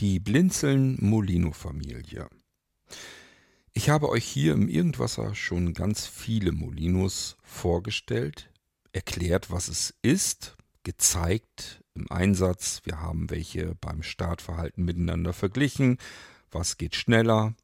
[0.00, 2.28] Die Blinzeln-Molino-Familie.
[3.72, 8.50] Ich habe euch hier im Irgendwasser schon ganz viele Molinos vorgestellt,
[8.92, 12.82] erklärt, was es ist, gezeigt im Einsatz.
[12.84, 15.96] Wir haben welche beim Startverhalten miteinander verglichen.
[16.50, 17.54] Was geht schneller?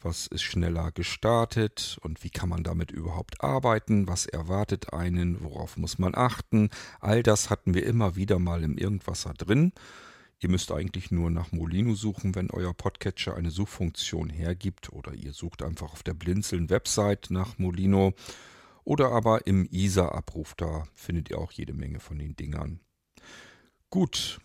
[0.00, 1.98] Was ist schneller gestartet?
[2.02, 4.08] Und wie kann man damit überhaupt arbeiten?
[4.08, 5.40] Was erwartet einen?
[5.40, 6.70] Worauf muss man achten?
[6.98, 9.72] All das hatten wir immer wieder mal im Irgendwasser drin.
[10.38, 15.32] Ihr müsst eigentlich nur nach Molino suchen, wenn euer Podcatcher eine Suchfunktion hergibt oder ihr
[15.32, 18.12] sucht einfach auf der Blinzeln-Website nach Molino
[18.84, 22.80] oder aber im ISA-Abruf, da findet ihr auch jede Menge von den Dingern.
[23.88, 24.40] Gut,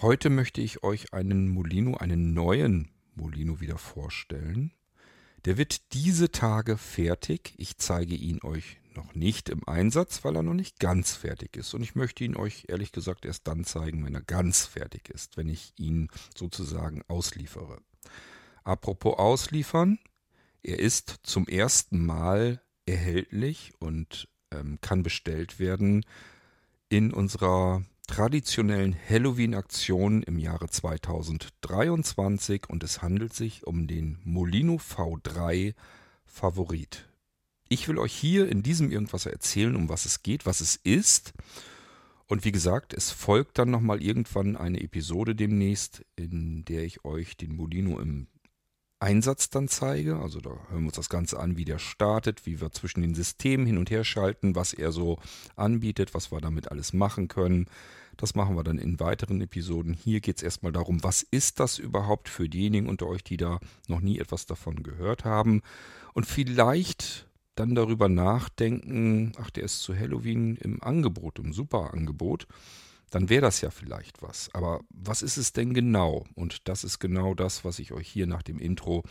[0.00, 4.72] heute möchte ich euch einen Molino, einen neuen Molino wieder vorstellen.
[5.44, 7.54] Der wird diese Tage fertig.
[7.56, 11.74] Ich zeige ihn euch noch nicht im Einsatz, weil er noch nicht ganz fertig ist.
[11.74, 15.36] Und ich möchte ihn euch ehrlich gesagt erst dann zeigen, wenn er ganz fertig ist,
[15.36, 17.80] wenn ich ihn sozusagen ausliefere.
[18.64, 19.98] Apropos ausliefern,
[20.62, 26.04] er ist zum ersten Mal erhältlich und ähm, kann bestellt werden
[26.88, 35.74] in unserer traditionellen Halloween-Aktion im Jahre 2023 und es handelt sich um den Molino V3
[36.24, 37.08] Favorit.
[37.68, 41.32] Ich will euch hier in diesem Irgendwas erzählen, um was es geht, was es ist.
[42.28, 47.36] Und wie gesagt, es folgt dann nochmal irgendwann eine Episode demnächst, in der ich euch
[47.36, 48.28] den Molino im
[48.98, 50.16] Einsatz dann zeige.
[50.16, 53.14] Also da hören wir uns das Ganze an, wie der startet, wie wir zwischen den
[53.14, 55.18] Systemen hin und her schalten, was er so
[55.54, 57.66] anbietet, was wir damit alles machen können.
[58.16, 59.92] Das machen wir dann in weiteren Episoden.
[59.92, 63.60] Hier geht es erstmal darum, was ist das überhaupt für diejenigen unter euch, die da
[63.88, 65.62] noch nie etwas davon gehört haben.
[66.14, 67.25] Und vielleicht
[67.56, 72.46] dann darüber nachdenken, ach, der ist zu Halloween im Angebot, im Superangebot
[73.10, 74.50] dann wäre das ja vielleicht was.
[74.52, 76.24] Aber was ist es denn genau?
[76.34, 79.04] Und das ist genau das, was ich euch hier nach dem Intro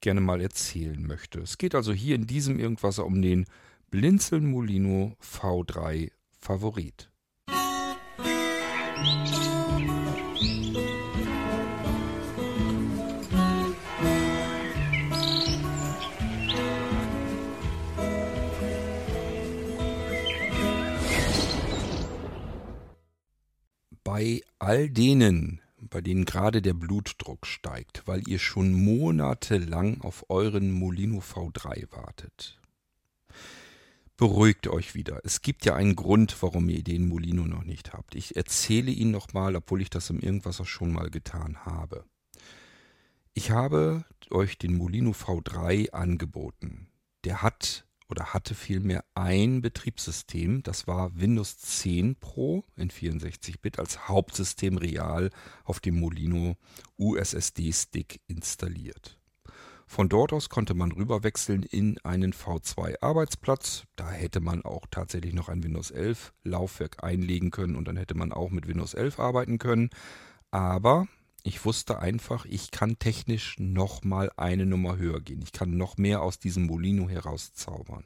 [0.00, 1.40] gerne mal erzählen möchte.
[1.40, 3.46] Es geht also hier in diesem Irgendwas um den
[3.90, 7.10] Blinzeln Molino V3 Favorit.
[8.98, 9.57] Musik
[24.18, 30.72] bei all denen, bei denen gerade der Blutdruck steigt, weil ihr schon monatelang auf euren
[30.72, 32.60] Molino V3 wartet.
[34.16, 35.20] Beruhigt euch wieder.
[35.22, 38.16] Es gibt ja einen Grund, warum ihr den Molino noch nicht habt.
[38.16, 42.04] Ich erzähle ihn nochmal, obwohl ich das im Irgendwas auch schon mal getan habe.
[43.34, 46.88] Ich habe euch den Molino V3 angeboten.
[47.22, 54.08] Der hat oder hatte vielmehr ein Betriebssystem, das war Windows 10 Pro in 64-Bit als
[54.08, 55.30] Hauptsystem real
[55.64, 56.56] auf dem Molino
[56.98, 59.18] USSD-Stick installiert.
[59.86, 63.84] Von dort aus konnte man rüberwechseln in einen V2-Arbeitsplatz.
[63.96, 68.14] Da hätte man auch tatsächlich noch ein Windows 11 Laufwerk einlegen können und dann hätte
[68.14, 69.88] man auch mit Windows 11 arbeiten können.
[70.50, 71.08] Aber
[71.48, 75.40] ich wusste einfach, ich kann technisch noch mal eine Nummer höher gehen.
[75.42, 78.04] Ich kann noch mehr aus diesem Molino herauszaubern.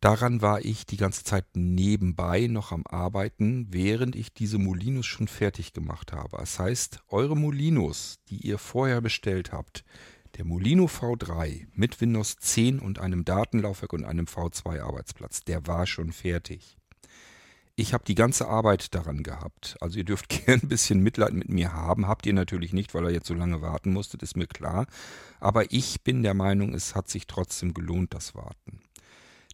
[0.00, 5.26] Daran war ich die ganze Zeit nebenbei noch am Arbeiten, während ich diese Molinos schon
[5.26, 6.38] fertig gemacht habe.
[6.38, 9.84] Das heißt, eure Molinos, die ihr vorher bestellt habt,
[10.38, 15.86] der Molino V3 mit Windows 10 und einem Datenlaufwerk und einem V2 Arbeitsplatz, der war
[15.86, 16.79] schon fertig.
[17.80, 19.78] Ich habe die ganze Arbeit daran gehabt.
[19.80, 22.06] Also ihr dürft gern ein bisschen Mitleid mit mir haben.
[22.06, 24.86] Habt ihr natürlich nicht, weil ihr jetzt so lange warten musstet, ist mir klar.
[25.40, 28.82] Aber ich bin der Meinung, es hat sich trotzdem gelohnt, das Warten.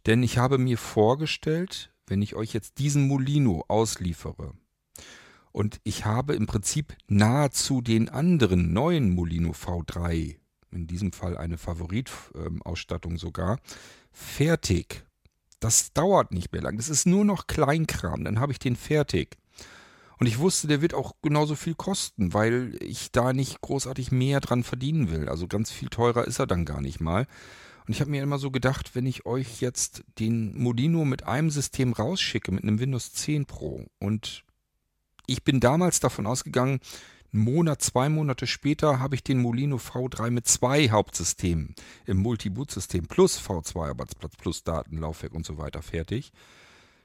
[0.06, 4.54] Denn ich habe mir vorgestellt, wenn ich euch jetzt diesen Molino ausliefere,
[5.52, 10.36] und ich habe im Prinzip nahezu den anderen neuen Molino V3,
[10.72, 13.60] in diesem Fall eine Favoritausstattung sogar,
[14.10, 15.05] fertig
[15.66, 16.76] das dauert nicht mehr lang.
[16.76, 18.22] Das ist nur noch Kleinkram.
[18.22, 19.36] Dann habe ich den fertig.
[20.18, 24.40] Und ich wusste, der wird auch genauso viel kosten, weil ich da nicht großartig mehr
[24.40, 25.28] dran verdienen will.
[25.28, 27.26] Also ganz viel teurer ist er dann gar nicht mal.
[27.84, 31.50] Und ich habe mir immer so gedacht, wenn ich euch jetzt den Molino mit einem
[31.50, 34.44] System rausschicke, mit einem Windows 10 Pro, und
[35.26, 36.78] ich bin damals davon ausgegangen,
[37.32, 41.74] einen Monat, zwei Monate später habe ich den Molino V3 mit zwei Hauptsystemen
[42.04, 46.32] im Multi-Boot-System plus V2-Arbeitsplatz plus Datenlaufwerk und so weiter fertig.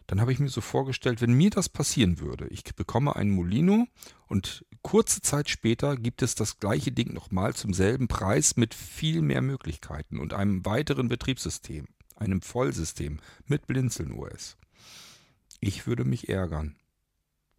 [0.07, 3.87] Dann habe ich mir so vorgestellt, wenn mir das passieren würde, ich bekomme einen Molino
[4.27, 9.21] und kurze Zeit später gibt es das gleiche Ding nochmal zum selben Preis mit viel
[9.21, 14.57] mehr Möglichkeiten und einem weiteren Betriebssystem, einem Vollsystem mit Blinzeln OS.
[15.59, 16.75] Ich würde mich ärgern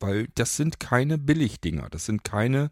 [0.02, 1.88] weil das sind keine Billigdinger.
[1.88, 2.70] Das sind keine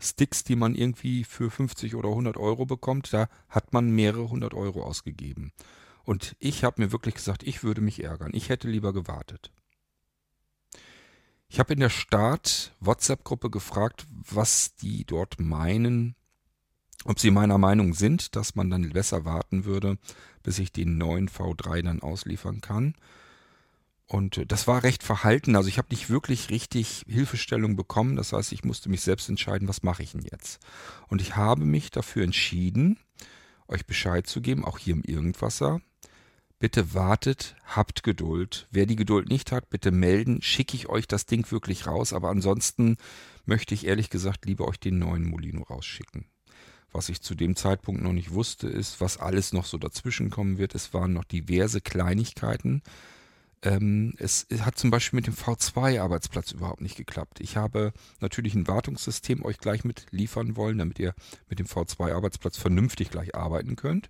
[0.00, 4.54] Sticks, die man irgendwie für 50 oder 100 Euro bekommt, da hat man mehrere hundert
[4.54, 5.52] Euro ausgegeben.
[6.04, 8.32] Und ich habe mir wirklich gesagt, ich würde mich ärgern.
[8.32, 9.52] Ich hätte lieber gewartet.
[11.48, 16.14] Ich habe in der Start-WhatsApp-Gruppe gefragt, was die dort meinen,
[17.04, 19.98] ob sie meiner Meinung sind, dass man dann besser warten würde,
[20.42, 22.94] bis ich den neuen V3 dann ausliefern kann.
[24.10, 25.54] Und das war recht verhalten.
[25.54, 28.16] Also ich habe nicht wirklich richtig Hilfestellung bekommen.
[28.16, 30.58] Das heißt, ich musste mich selbst entscheiden, was mache ich denn jetzt.
[31.06, 32.98] Und ich habe mich dafür entschieden,
[33.68, 35.80] euch Bescheid zu geben, auch hier im Irgendwasser,
[36.58, 38.66] Bitte wartet, habt Geduld.
[38.70, 40.42] Wer die Geduld nicht hat, bitte melden.
[40.42, 42.12] Schicke ich euch das Ding wirklich raus.
[42.12, 42.98] Aber ansonsten
[43.46, 46.26] möchte ich ehrlich gesagt lieber euch den neuen Molino rausschicken.
[46.92, 50.58] Was ich zu dem Zeitpunkt noch nicht wusste, ist, was alles noch so dazwischen kommen
[50.58, 50.74] wird.
[50.74, 52.82] Es waren noch diverse Kleinigkeiten.
[53.62, 57.40] Ähm, es hat zum Beispiel mit dem V2-Arbeitsplatz überhaupt nicht geklappt.
[57.40, 61.14] Ich habe natürlich ein Wartungssystem euch gleich mit liefern wollen, damit ihr
[61.48, 64.08] mit dem V2-Arbeitsplatz vernünftig gleich arbeiten könnt.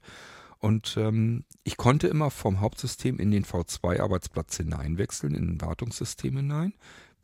[0.58, 6.74] Und ähm, ich konnte immer vom Hauptsystem in den V2-Arbeitsplatz hineinwechseln, in ein Wartungssystem hinein.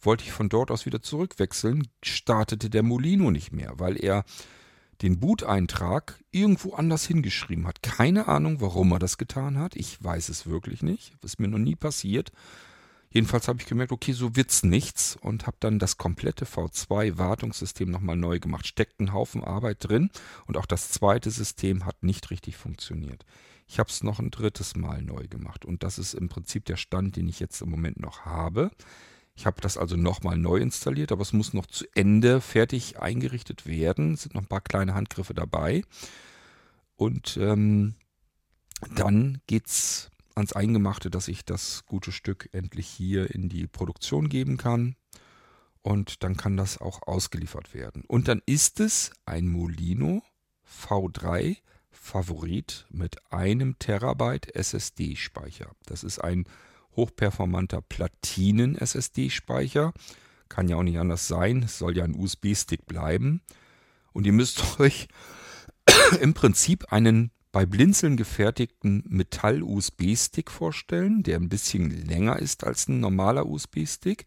[0.01, 4.25] Wollte ich von dort aus wieder zurückwechseln, startete der Molino nicht mehr, weil er
[5.03, 7.83] den Boot-Eintrag irgendwo anders hingeschrieben hat.
[7.83, 9.77] Keine Ahnung, warum er das getan hat.
[9.77, 11.13] Ich weiß es wirklich nicht.
[11.23, 12.33] Ist mir noch nie passiert.
[13.11, 18.17] Jedenfalls habe ich gemerkt, okay, so wird's nichts und habe dann das komplette V2-Wartungssystem nochmal
[18.17, 18.67] neu gemacht.
[18.67, 20.11] Steckt ein Haufen Arbeit drin
[20.47, 23.25] und auch das zweite System hat nicht richtig funktioniert.
[23.69, 26.77] Ich habe es noch ein drittes Mal neu gemacht und das ist im Prinzip der
[26.77, 28.71] Stand, den ich jetzt im Moment noch habe.
[29.37, 33.67] Ich habe das also nochmal neu installiert, aber es muss noch zu Ende fertig eingerichtet
[33.67, 34.15] werden.
[34.15, 35.83] Es sind noch ein paar kleine Handgriffe dabei.
[36.97, 37.95] Und ähm,
[38.95, 44.57] dann geht's ans Eingemachte, dass ich das gute Stück endlich hier in die Produktion geben
[44.57, 44.97] kann.
[45.83, 48.05] Und dann kann das auch ausgeliefert werden.
[48.09, 50.23] Und dann ist es ein Molino
[50.67, 51.59] V3
[51.91, 55.71] Favorit mit einem Terabyte SSD-Speicher.
[55.85, 56.45] Das ist ein
[56.97, 59.93] hochperformanter Platinen-SSD-Speicher.
[60.49, 61.63] Kann ja auch nicht anders sein.
[61.65, 63.41] Es soll ja ein USB-Stick bleiben.
[64.13, 65.09] Und ihr müsst euch
[66.21, 73.01] im Prinzip einen bei Blinzeln gefertigten Metall-USB-Stick vorstellen, der ein bisschen länger ist als ein
[73.01, 74.27] normaler USB-Stick,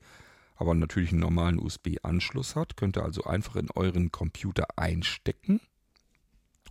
[0.55, 2.75] aber natürlich einen normalen USB-Anschluss hat.
[2.75, 5.61] Könnt ihr also einfach in euren Computer einstecken.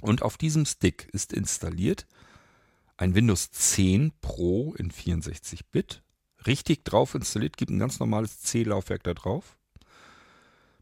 [0.00, 2.06] Und auf diesem Stick ist installiert
[2.99, 6.03] ein Windows 10 Pro in 64-Bit.
[6.47, 9.56] Richtig drauf installiert, gibt ein ganz normales C-Laufwerk da drauf.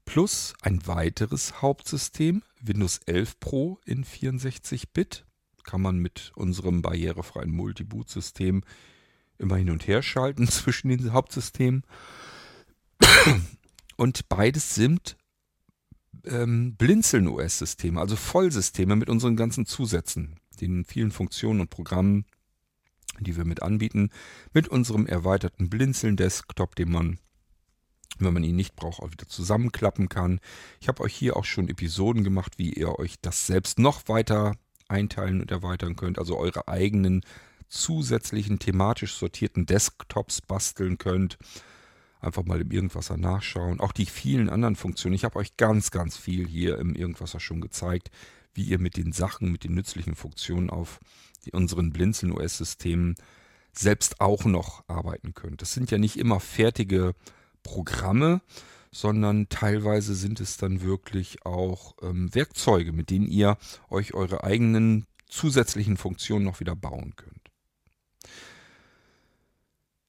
[0.05, 5.25] Plus ein weiteres Hauptsystem, Windows 11 Pro in 64-Bit
[5.65, 8.63] kann man mit unserem barrierefreien Multiboot-System
[9.39, 11.83] immer hin und her schalten zwischen den Hauptsystemen.
[13.97, 15.17] Und beides sind
[16.25, 22.25] ähm, Blinzeln-OS-Systeme, also Vollsysteme mit unseren ganzen Zusätzen, den vielen Funktionen und Programmen,
[23.21, 24.11] die wir mit anbieten,
[24.53, 27.19] mit unserem erweiterten Blinzeln-Desktop, den man,
[28.19, 30.41] wenn man ihn nicht braucht, auch wieder zusammenklappen kann.
[30.81, 34.55] Ich habe euch hier auch schon Episoden gemacht, wie ihr euch das selbst noch weiter
[34.89, 37.23] einteilen und erweitern könnt, also eure eigenen
[37.69, 41.37] zusätzlichen thematisch sortierten Desktops basteln könnt.
[42.21, 43.81] Einfach mal im Irgendwasser nachschauen.
[43.81, 45.15] Auch die vielen anderen Funktionen.
[45.15, 48.11] Ich habe euch ganz, ganz viel hier im Irgendwasser schon gezeigt,
[48.57, 51.01] wie ihr mit den Sachen, mit den nützlichen Funktionen auf
[51.53, 53.15] unseren Blinzeln-OS-Systemen
[53.73, 55.63] selbst auch noch arbeiten könnt.
[55.63, 57.15] Das sind ja nicht immer fertige
[57.63, 58.41] Programme,
[58.91, 63.59] sondern teilweise sind es dann wirklich auch ähm, Werkzeuge, mit denen ihr
[63.91, 67.51] euch eure eigenen zusätzlichen Funktionen noch wieder bauen könnt.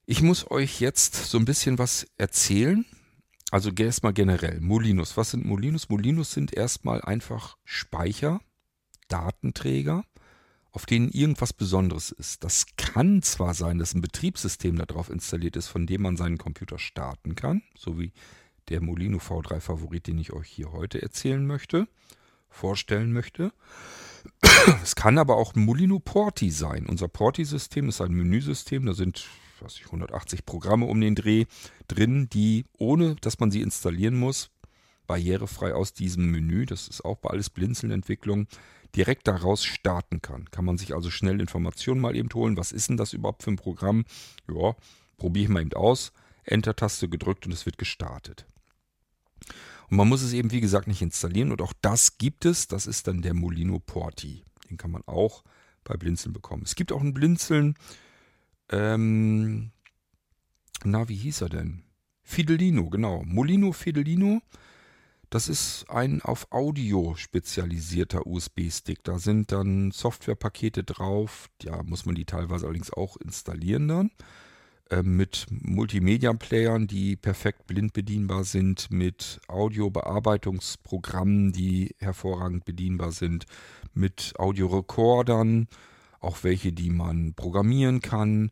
[0.06, 2.86] Ich muss euch jetzt so ein bisschen was erzählen.
[3.50, 4.60] Also erstmal generell.
[4.60, 5.16] Molinos.
[5.16, 5.88] Was sind Molinos?
[5.88, 8.40] Molinos sind erstmal einfach Speicher,
[9.08, 10.04] Datenträger,
[10.70, 12.44] auf denen irgendwas Besonderes ist.
[12.44, 16.78] Das kann zwar sein, dass ein Betriebssystem darauf installiert ist, von dem man seinen Computer
[16.78, 18.12] starten kann, so wie
[18.68, 21.88] der Molino V3 Favorit, den ich euch hier heute erzählen möchte,
[22.50, 23.52] vorstellen möchte.
[24.82, 26.84] Es kann aber auch ein Molino Porti sein.
[26.86, 29.26] Unser Porti-System ist ein Menüsystem, da sind
[29.62, 31.46] was ich, 180 Programme um den Dreh
[31.86, 34.50] drin, die, ohne dass man sie installieren muss,
[35.06, 38.46] barrierefrei aus diesem Menü, das ist auch bei alles Blinzeln-Entwicklung,
[38.94, 40.50] direkt daraus starten kann.
[40.50, 42.56] Kann man sich also schnell Informationen mal eben holen.
[42.56, 44.04] Was ist denn das überhaupt für ein Programm?
[44.48, 44.74] Ja,
[45.16, 46.12] probiere ich mal eben aus.
[46.44, 48.46] Enter-Taste gedrückt und es wird gestartet.
[49.90, 51.52] Und man muss es eben, wie gesagt, nicht installieren.
[51.52, 52.68] Und auch das gibt es.
[52.68, 54.44] Das ist dann der Molino Porti.
[54.70, 55.44] Den kann man auch
[55.84, 56.62] bei Blinzeln bekommen.
[56.64, 57.74] Es gibt auch einen Blinzeln.
[58.70, 59.70] Ähm,
[60.84, 61.82] na, wie hieß er denn?
[62.22, 63.22] Fidelino, genau.
[63.24, 64.40] Molino Fidelino.
[65.30, 69.04] Das ist ein auf Audio spezialisierter USB-Stick.
[69.04, 71.50] Da sind dann Softwarepakete drauf.
[71.62, 74.10] Ja, muss man die teilweise allerdings auch installieren dann.
[74.90, 83.44] Äh, mit Multimedia-Playern, die perfekt blind bedienbar sind, mit Audiobearbeitungsprogrammen, die hervorragend bedienbar sind,
[83.92, 85.68] mit Audiorekordern,
[86.20, 88.50] auch welche, die man programmieren kann.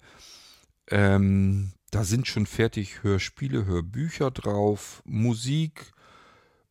[0.89, 5.93] Ähm, da sind schon fertig Hörspiele, Hörbücher drauf, Musik,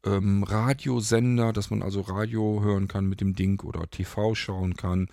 [0.06, 5.08] ähm, Radiosender, dass man also Radio hören kann mit dem Ding oder TV schauen kann.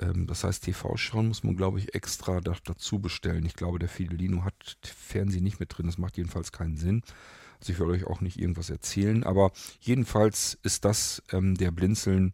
[0.00, 3.44] Ähm, das heißt, TV schauen muss man, glaube ich, extra da, dazu bestellen.
[3.46, 5.86] Ich glaube, der Fidelino hat Fernsehen nicht mit drin.
[5.86, 7.02] Das macht jedenfalls keinen Sinn.
[7.60, 9.24] Also ich will euch auch nicht irgendwas erzählen.
[9.24, 12.32] Aber jedenfalls ist das ähm, der Blinzeln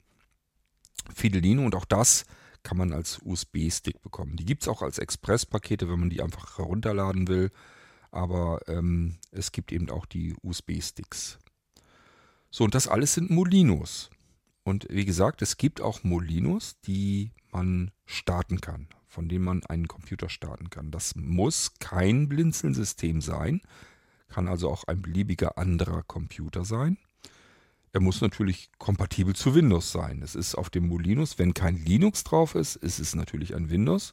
[1.15, 2.25] Fidelino und auch das
[2.65, 4.37] kann man als USB-Stick bekommen.
[4.37, 7.53] Die gibt es auch als Express-Pakete, wenn man die einfach herunterladen will.
[8.11, 11.39] Aber ähm, es gibt eben auch die USB-Sticks.
[12.51, 14.11] So, und das alles sind Molinos.
[14.65, 19.87] Und wie gesagt, es gibt auch Molinos, die man starten kann, von denen man einen
[19.87, 20.91] Computer starten kann.
[20.91, 23.61] Das muss kein Blinzeln-System sein,
[24.29, 26.99] kann also auch ein beliebiger anderer Computer sein.
[27.95, 30.21] Er muss natürlich kompatibel zu Windows sein.
[30.21, 34.13] Es ist auf dem Molinos, wenn kein Linux drauf ist, ist es natürlich ein Windows.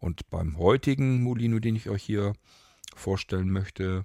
[0.00, 2.32] Und beim heutigen Molino, den ich euch hier
[2.96, 4.04] vorstellen möchte,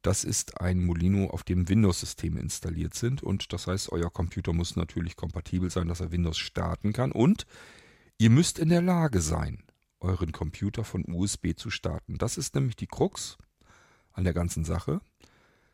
[0.00, 3.22] das ist ein Molino, auf dem Windows-Systeme installiert sind.
[3.22, 7.12] Und das heißt, euer Computer muss natürlich kompatibel sein, dass er Windows starten kann.
[7.12, 7.46] Und
[8.20, 9.62] Ihr müsst in der Lage sein,
[9.98, 12.18] euren Computer von USB zu starten.
[12.18, 13.38] Das ist nämlich die Krux
[14.12, 15.00] an der ganzen Sache.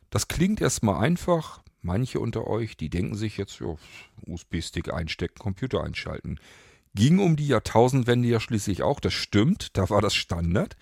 [0.09, 1.61] Das klingt erstmal einfach.
[1.87, 3.77] Manche unter euch, die denken sich jetzt, ja,
[4.25, 6.37] USB-Stick einstecken, Computer einschalten.
[6.93, 10.75] Ging um die Jahrtausendwende ja schließlich auch, das stimmt, da war das Standard.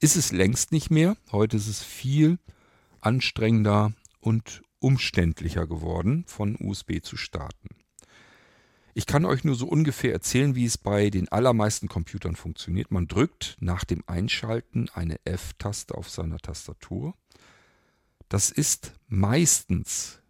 [0.00, 1.16] Ist es längst nicht mehr.
[1.32, 2.38] Heute ist es viel
[3.00, 7.70] anstrengender und umständlicher geworden, von USB zu starten.
[8.92, 12.90] Ich kann euch nur so ungefähr erzählen, wie es bei den allermeisten Computern funktioniert.
[12.90, 17.14] Man drückt nach dem Einschalten eine F-Taste auf seiner Tastatur.
[18.28, 20.20] Das ist meistens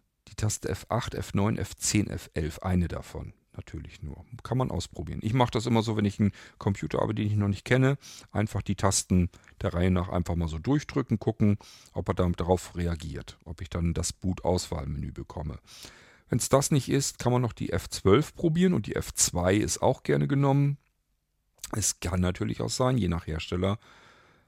[0.41, 4.25] Taste F8, F9, F10, F11, eine davon natürlich nur.
[4.41, 5.19] Kann man ausprobieren.
[5.21, 7.97] Ich mache das immer so, wenn ich einen Computer habe, den ich noch nicht kenne,
[8.31, 9.29] einfach die Tasten
[9.61, 11.57] der Reihe nach einfach mal so durchdrücken, gucken,
[11.93, 15.59] ob er darauf reagiert, ob ich dann das Boot-Auswahlmenü bekomme.
[16.29, 19.83] Wenn es das nicht ist, kann man noch die F12 probieren und die F2 ist
[19.83, 20.77] auch gerne genommen.
[21.73, 23.77] Es kann natürlich auch sein, je nach Hersteller,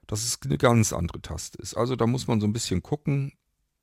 [0.08, 1.74] dass es eine ganz andere Taste ist.
[1.74, 3.32] Also da muss man so ein bisschen gucken.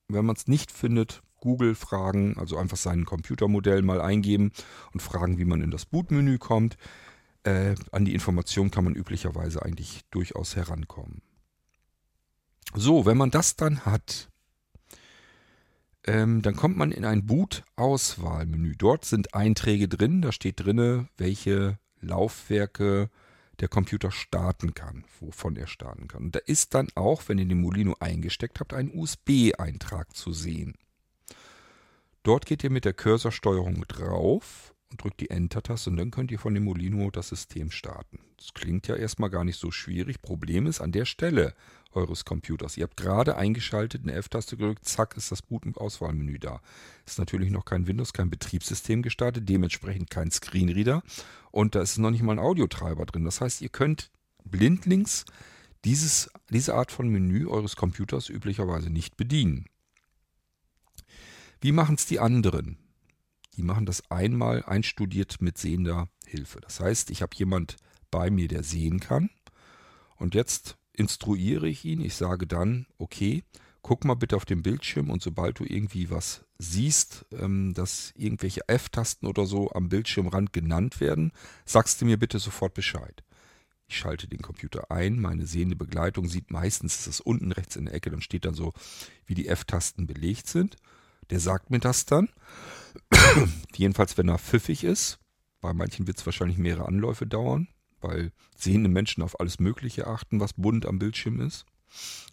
[0.07, 4.53] Wenn man es nicht findet, Google fragen, also einfach sein Computermodell mal eingeben
[4.93, 6.77] und fragen, wie man in das Bootmenü kommt.
[7.43, 11.21] Äh, an die Information kann man üblicherweise eigentlich durchaus herankommen.
[12.73, 14.29] So, wenn man das dann hat,
[16.05, 18.75] ähm, dann kommt man in ein Boot-Auswahlmenü.
[18.77, 20.21] Dort sind Einträge drin.
[20.21, 23.09] Da steht drin, welche Laufwerke
[23.59, 26.25] der Computer starten kann, wovon er starten kann.
[26.25, 30.75] Und da ist dann auch, wenn ihr den Molino eingesteckt habt, ein USB-Eintrag zu sehen.
[32.23, 36.37] Dort geht ihr mit der Cursorsteuerung drauf und drückt die Enter-Taste und dann könnt ihr
[36.37, 38.19] von dem Molino das System starten.
[38.37, 40.21] Das klingt ja erstmal gar nicht so schwierig.
[40.21, 41.55] Problem ist an der Stelle
[41.93, 42.77] eures Computers.
[42.77, 46.61] Ihr habt gerade eingeschaltet, eine F-Taste gedrückt, zack, ist das Boot- und Auswahlmenü da.
[47.05, 51.03] Ist natürlich noch kein Windows, kein Betriebssystem gestartet, dementsprechend kein Screenreader
[51.51, 53.25] und da ist noch nicht mal ein Audiotreiber drin.
[53.25, 54.11] Das heißt, ihr könnt
[54.43, 55.25] blindlings
[55.85, 59.65] dieses, diese Art von Menü eures Computers üblicherweise nicht bedienen.
[61.61, 62.77] Wie machen es die anderen?
[63.55, 66.59] Die machen das einmal einstudiert mit sehender Hilfe.
[66.59, 67.75] Das heißt, ich habe jemand
[68.09, 69.29] bei mir, der sehen kann.
[70.15, 72.01] Und jetzt instruiere ich ihn.
[72.01, 73.43] Ich sage dann, okay,
[73.83, 78.67] guck mal bitte auf den Bildschirm und sobald du irgendwie was siehst, ähm, dass irgendwelche
[78.67, 81.31] F-Tasten oder so am Bildschirmrand genannt werden,
[81.65, 83.23] sagst du mir bitte sofort Bescheid.
[83.87, 87.85] Ich schalte den Computer ein, meine sehende Begleitung sieht meistens, ist es unten rechts in
[87.85, 88.73] der Ecke, dann steht dann so,
[89.25, 90.77] wie die F-Tasten belegt sind.
[91.31, 92.29] Der sagt mir das dann.
[93.75, 95.17] Jedenfalls, wenn er pfiffig ist.
[95.59, 97.67] Bei manchen wird es wahrscheinlich mehrere Anläufe dauern
[98.01, 101.65] weil sehende Menschen auf alles Mögliche achten, was bunt am Bildschirm ist.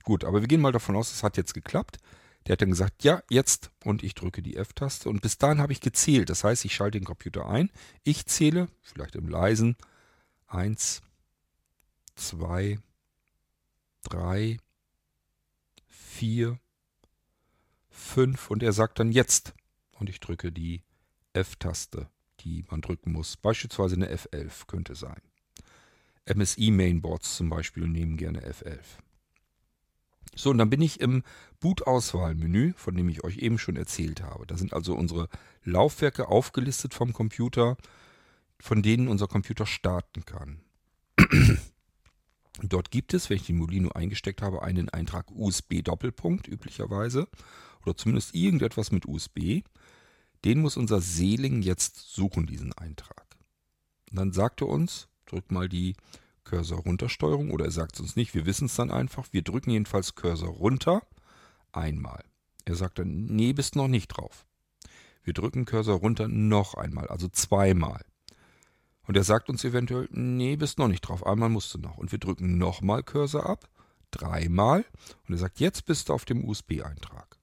[0.03, 1.99] Gut, aber wir gehen mal davon aus, es hat jetzt geklappt.
[2.47, 3.71] Der hat dann gesagt, ja, jetzt.
[3.85, 5.09] Und ich drücke die F-Taste.
[5.09, 6.31] Und bis dahin habe ich gezählt.
[6.31, 7.71] Das heißt, ich schalte den Computer ein.
[8.05, 9.77] Ich zähle, vielleicht im leisen,
[10.47, 11.03] eins,
[12.15, 12.79] zwei,
[14.03, 14.59] drei,
[15.89, 16.59] vier,
[17.99, 18.51] fünf.
[18.51, 19.55] Und er sagt dann jetzt.
[19.93, 20.83] Und ich drücke die
[21.33, 22.09] F-Taste,
[22.41, 23.37] die man drücken muss.
[23.37, 25.21] Beispielsweise eine F11 könnte sein.
[26.33, 28.81] MSI Mainboards zum Beispiel nehmen gerne F11.
[30.35, 31.23] So, und dann bin ich im
[31.61, 34.47] Boot-Auswahlmenü, von dem ich euch eben schon erzählt habe.
[34.47, 35.29] Da sind also unsere
[35.65, 37.77] Laufwerke aufgelistet vom Computer,
[38.61, 40.61] von denen unser Computer starten kann.
[42.63, 47.29] Dort gibt es, wenn ich den Molino eingesteckt habe, einen Eintrag USB-Doppelpunkt üblicherweise
[47.89, 49.63] oder zumindest irgendetwas mit USB.
[50.45, 53.27] Den muss unser Seeling jetzt suchen, diesen Eintrag.
[54.11, 55.95] Und dann sagt er uns, drückt mal die
[56.45, 59.27] Cursor runtersteuerung oder er sagt es uns nicht, wir wissen es dann einfach.
[59.33, 61.03] Wir drücken jedenfalls Cursor runter
[61.73, 62.25] einmal.
[62.65, 64.47] Er sagt dann, nee, bist noch nicht drauf.
[65.23, 68.05] Wir drücken Cursor runter noch einmal, also zweimal.
[69.07, 71.97] Und er sagt uns eventuell, nee, bist noch nicht drauf, einmal musst du noch.
[71.97, 73.69] Und wir drücken nochmal Cursor ab,
[74.11, 74.85] dreimal.
[75.27, 77.38] Und er sagt, jetzt bist du auf dem USB-Eintrag.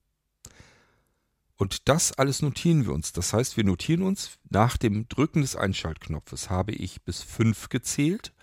[1.57, 3.13] Und das alles notieren wir uns.
[3.13, 8.33] Das heißt, wir notieren uns, nach dem Drücken des Einschaltknopfes habe ich bis 5 gezählt.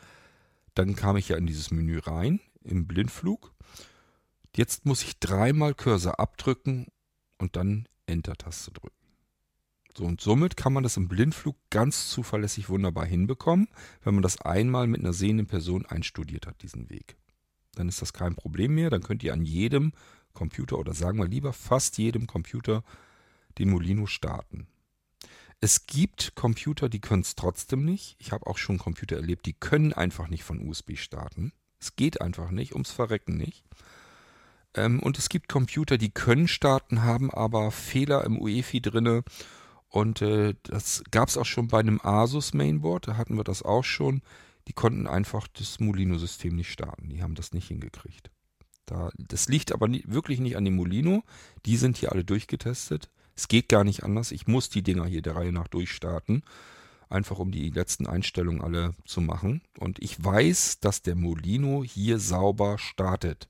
[0.74, 3.52] Dann kam ich ja in dieses Menü rein, im Blindflug.
[4.56, 6.86] Jetzt muss ich dreimal Cursor abdrücken
[7.38, 8.96] und dann Enter-Taste drücken.
[9.96, 13.68] So, und somit kann man das im Blindflug ganz zuverlässig wunderbar hinbekommen,
[14.02, 17.16] wenn man das einmal mit einer sehenden Person einstudiert hat, diesen Weg.
[17.74, 19.92] Dann ist das kein Problem mehr, dann könnt ihr an jedem
[20.34, 22.82] Computer oder sagen wir lieber fast jedem Computer
[23.58, 24.66] den Molino starten.
[25.60, 28.16] Es gibt Computer, die können es trotzdem nicht.
[28.18, 31.52] Ich habe auch schon Computer erlebt, die können einfach nicht von USB starten.
[31.78, 33.64] Es geht einfach nicht, ums Verrecken nicht.
[34.74, 39.24] Ähm, und es gibt Computer, die können starten, haben aber Fehler im UEFI drinne
[39.92, 43.62] und äh, das gab es auch schon bei einem Asus Mainboard, da hatten wir das
[43.62, 44.22] auch schon.
[44.66, 47.10] Die konnten einfach das Molino-System nicht starten.
[47.10, 48.30] Die haben das nicht hingekriegt.
[48.86, 51.22] Da, das liegt aber nie, wirklich nicht an dem Molino.
[51.66, 53.10] Die sind hier alle durchgetestet.
[53.34, 54.32] Es geht gar nicht anders.
[54.32, 56.42] Ich muss die Dinger hier der Reihe nach durchstarten.
[57.08, 59.62] Einfach um die letzten Einstellungen alle zu machen.
[59.78, 63.48] Und ich weiß, dass der Molino hier sauber startet.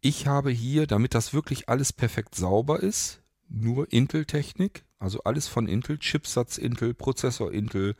[0.00, 5.68] Ich habe hier, damit das wirklich alles perfekt sauber ist, nur Intel-Technik, also alles von
[5.68, 7.94] Intel, Chipsatz Intel, Prozessor Intel,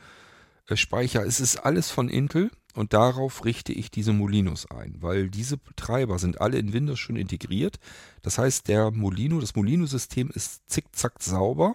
[0.69, 5.29] äh, Speicher, es ist alles von Intel und darauf richte ich diese Molinos ein, weil
[5.29, 7.79] diese Treiber sind alle in Windows schon integriert.
[8.23, 11.75] Das heißt, der Molino, das Molino-System ist zickzack sauber.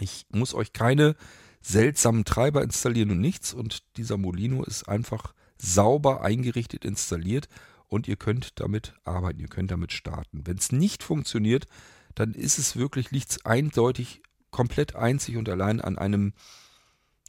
[0.00, 1.16] Ich muss euch keine
[1.60, 7.48] seltsamen Treiber installieren und nichts und dieser Molino ist einfach sauber eingerichtet installiert
[7.88, 10.46] und ihr könnt damit arbeiten, ihr könnt damit starten.
[10.46, 11.66] Wenn es nicht funktioniert,
[12.14, 16.32] dann ist es wirklich, liegt eindeutig komplett einzig und allein an einem,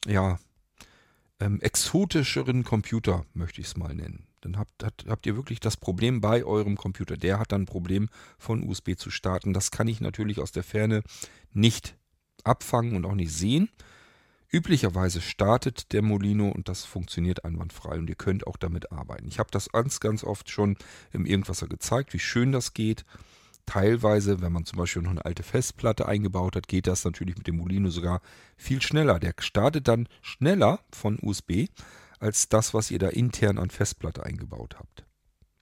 [0.06, 0.40] ja,
[1.40, 4.28] ähm, exotischeren Computer, möchte ich es mal nennen.
[4.42, 7.18] Dann habt, habt, habt ihr wirklich das Problem bei eurem Computer.
[7.18, 9.54] Der hat dann ein Problem, von USB zu starten.
[9.54, 11.04] Das kann ich natürlich aus der Ferne
[11.52, 11.96] nicht
[12.44, 13.70] abfangen und auch nicht sehen.
[14.52, 19.28] Üblicherweise startet der Molino und das funktioniert einwandfrei und ihr könnt auch damit arbeiten.
[19.28, 20.76] Ich habe das ganz, ganz oft schon
[21.12, 23.06] im Irgendwasser gezeigt, wie schön das geht.
[23.70, 27.46] Teilweise, wenn man zum Beispiel noch eine alte Festplatte eingebaut hat, geht das natürlich mit
[27.46, 28.20] dem Molino sogar
[28.58, 29.20] viel schneller.
[29.20, 31.68] Der startet dann schneller von USB
[32.20, 35.06] als das, was ihr da intern an Festplatte eingebaut habt.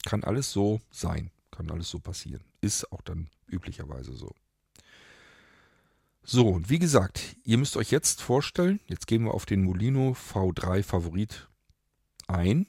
[0.05, 2.45] Kann alles so sein, kann alles so passieren.
[2.61, 4.33] Ist auch dann üblicherweise so.
[6.23, 10.13] So, und wie gesagt, ihr müsst euch jetzt vorstellen, jetzt gehen wir auf den Molino
[10.13, 11.49] V3 Favorit
[12.27, 12.67] ein,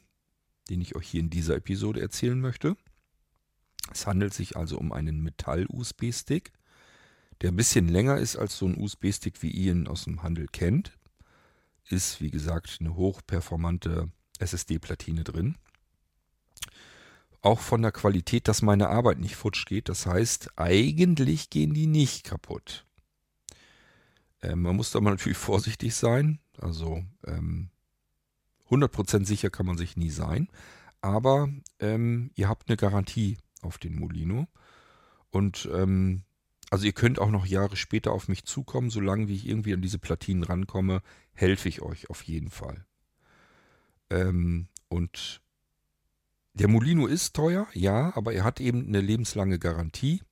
[0.68, 2.76] den ich euch hier in dieser Episode erzählen möchte.
[3.92, 6.52] Es handelt sich also um einen Metall-USB-Stick,
[7.40, 10.46] der ein bisschen länger ist als so ein USB-Stick, wie ihr ihn aus dem Handel
[10.50, 10.98] kennt.
[11.88, 15.56] Ist, wie gesagt, eine hochperformante SSD-Platine drin.
[17.40, 19.88] Auch von der Qualität, dass meine Arbeit nicht futsch geht.
[19.88, 22.84] Das heißt, eigentlich gehen die nicht kaputt.
[24.42, 26.40] Ähm, man muss da mal natürlich vorsichtig sein.
[26.60, 27.70] Also ähm,
[28.68, 30.48] 100% sicher kann man sich nie sein.
[31.00, 31.48] Aber
[31.78, 34.46] ähm, ihr habt eine Garantie auf den Molino.
[35.30, 36.22] Und ähm,
[36.70, 39.82] also ihr könnt auch noch Jahre später auf mich zukommen, solange wie ich irgendwie an
[39.82, 42.84] diese Platinen rankomme, helfe ich euch auf jeden Fall.
[44.10, 45.40] Ähm, und
[46.54, 50.22] der Molino ist teuer, ja, aber er hat eben eine lebenslange Garantie.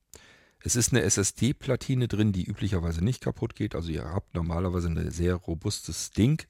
[0.60, 3.74] Es ist eine SSD-Platine drin, die üblicherweise nicht kaputt geht.
[3.74, 6.42] Also ihr habt normalerweise ein sehr robustes Ding.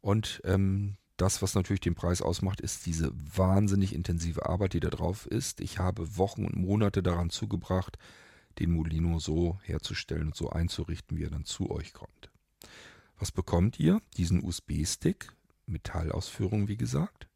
[0.00, 4.88] Und ähm, das, was natürlich den Preis ausmacht, ist diese wahnsinnig intensive Arbeit, die da
[4.88, 5.60] drauf ist.
[5.60, 7.98] Ich habe Wochen und Monate daran zugebracht,
[8.58, 12.30] den Molino so herzustellen und so einzurichten, wie er dann zu euch kommt.
[13.18, 14.00] Was bekommt ihr?
[14.16, 15.32] Diesen USB-Stick,
[15.66, 17.28] Metallausführung, wie gesagt,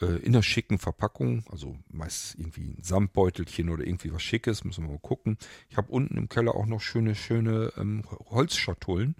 [0.00, 4.84] äh, in einer schicken Verpackung, also meist irgendwie ein Samtbeutelchen oder irgendwie was Schickes, müssen
[4.84, 5.38] wir mal gucken.
[5.68, 9.16] Ich habe unten im Keller auch noch schöne, schöne ähm, Holzschatullen,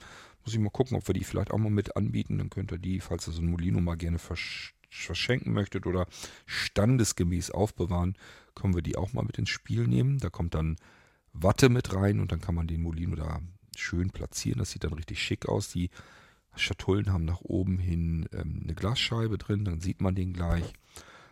[0.47, 2.39] muss ich mal gucken, ob wir die vielleicht auch mal mit anbieten.
[2.39, 4.21] Dann könnt ihr die, falls ihr so ein Molino mal gerne
[4.89, 6.07] verschenken möchtet oder
[6.47, 8.17] standesgemäß aufbewahren,
[8.55, 10.19] können wir die auch mal mit ins Spiel nehmen.
[10.19, 10.77] Da kommt dann
[11.33, 13.41] Watte mit rein und dann kann man den Molino da
[13.77, 14.61] schön platzieren.
[14.61, 15.69] Das sieht dann richtig schick aus.
[15.69, 15.91] Die
[16.55, 20.73] Schatullen haben nach oben hin ähm, eine Glasscheibe drin, dann sieht man den gleich.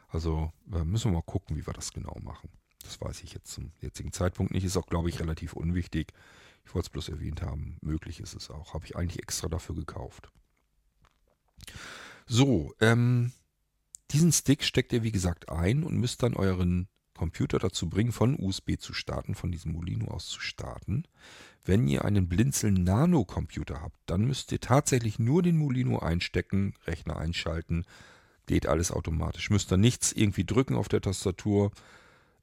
[0.09, 2.50] Also äh, müssen wir mal gucken, wie wir das genau machen.
[2.83, 4.64] Das weiß ich jetzt zum jetzigen Zeitpunkt nicht.
[4.64, 6.12] Ist auch, glaube ich, relativ unwichtig.
[6.64, 7.77] Ich wollte es bloß erwähnt haben.
[7.81, 8.74] Möglich ist es auch.
[8.74, 10.31] Habe ich eigentlich extra dafür gekauft.
[12.27, 13.33] So, ähm,
[14.11, 18.38] diesen Stick steckt ihr wie gesagt ein und müsst dann euren Computer dazu bringen, von
[18.38, 21.05] USB zu starten, von diesem Molino aus zu starten.
[21.64, 26.74] Wenn ihr einen Blinzeln Nano Computer habt, dann müsst ihr tatsächlich nur den Molino einstecken,
[26.87, 27.85] Rechner einschalten,
[28.46, 29.48] geht alles automatisch.
[29.50, 31.70] Müsst dann nichts irgendwie drücken auf der Tastatur,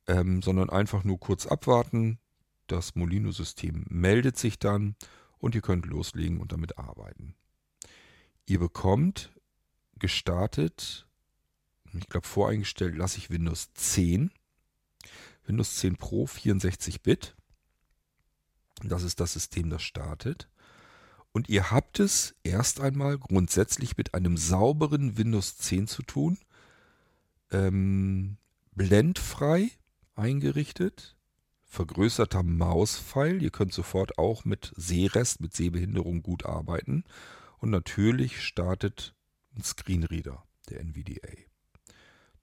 [0.07, 2.17] ähm, sondern einfach nur kurz abwarten.
[2.67, 4.95] Das Molino-System meldet sich dann
[5.39, 7.35] und ihr könnt loslegen und damit arbeiten.
[8.45, 9.31] Ihr bekommt
[9.99, 11.07] gestartet,
[11.93, 14.31] ich glaube voreingestellt lasse ich Windows 10.
[15.45, 17.35] Windows 10 Pro 64-Bit.
[18.83, 20.47] Das ist das System, das startet.
[21.31, 26.37] Und ihr habt es erst einmal grundsätzlich mit einem sauberen Windows 10 zu tun.
[27.51, 28.37] Ähm,
[28.73, 29.71] blendfrei
[30.15, 31.15] eingerichtet.
[31.71, 33.41] Vergrößerter Mauspfeil.
[33.41, 37.05] Ihr könnt sofort auch mit Sehrest, mit Sehbehinderung gut arbeiten.
[37.59, 39.15] Und natürlich startet
[39.55, 41.29] ein Screenreader der NVDA.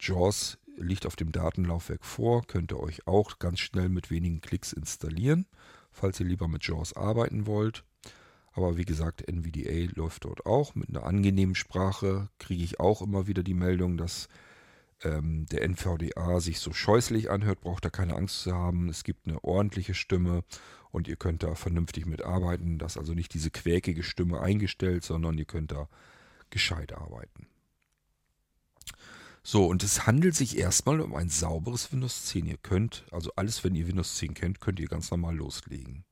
[0.01, 4.73] JAWS liegt auf dem Datenlaufwerk vor, könnt ihr euch auch ganz schnell mit wenigen Klicks
[4.73, 5.45] installieren,
[5.91, 7.85] falls ihr lieber mit JAWS arbeiten wollt.
[8.53, 12.31] Aber wie gesagt, NVDA läuft dort auch mit einer angenehmen Sprache.
[12.39, 14.31] Kriege ich auch immer wieder die Meldung, dass
[15.03, 18.89] ähm, der NVDA sich so scheußlich anhört, braucht da keine Angst zu haben.
[18.89, 20.45] Es gibt eine ordentliche Stimme
[20.91, 22.79] und ihr könnt da vernünftig mitarbeiten.
[22.79, 25.89] Das ist also nicht diese quäkige Stimme eingestellt, sondern ihr könnt da
[26.51, 27.47] gescheit arbeiten.
[29.43, 32.47] So, und es handelt sich erstmal um ein sauberes Windows 10.
[32.47, 36.05] Ihr könnt, also alles, wenn ihr Windows 10 kennt, könnt ihr ganz normal loslegen.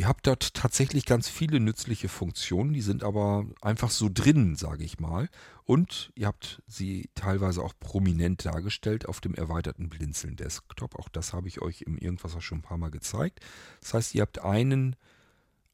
[0.00, 4.82] Ihr habt dort tatsächlich ganz viele nützliche Funktionen, die sind aber einfach so drin, sage
[4.82, 5.28] ich mal.
[5.66, 10.98] Und ihr habt sie teilweise auch prominent dargestellt auf dem erweiterten Blinzeln Desktop.
[10.98, 13.40] Auch das habe ich euch im Irgendwas schon ein paar Mal gezeigt.
[13.82, 14.96] Das heißt, ihr habt einen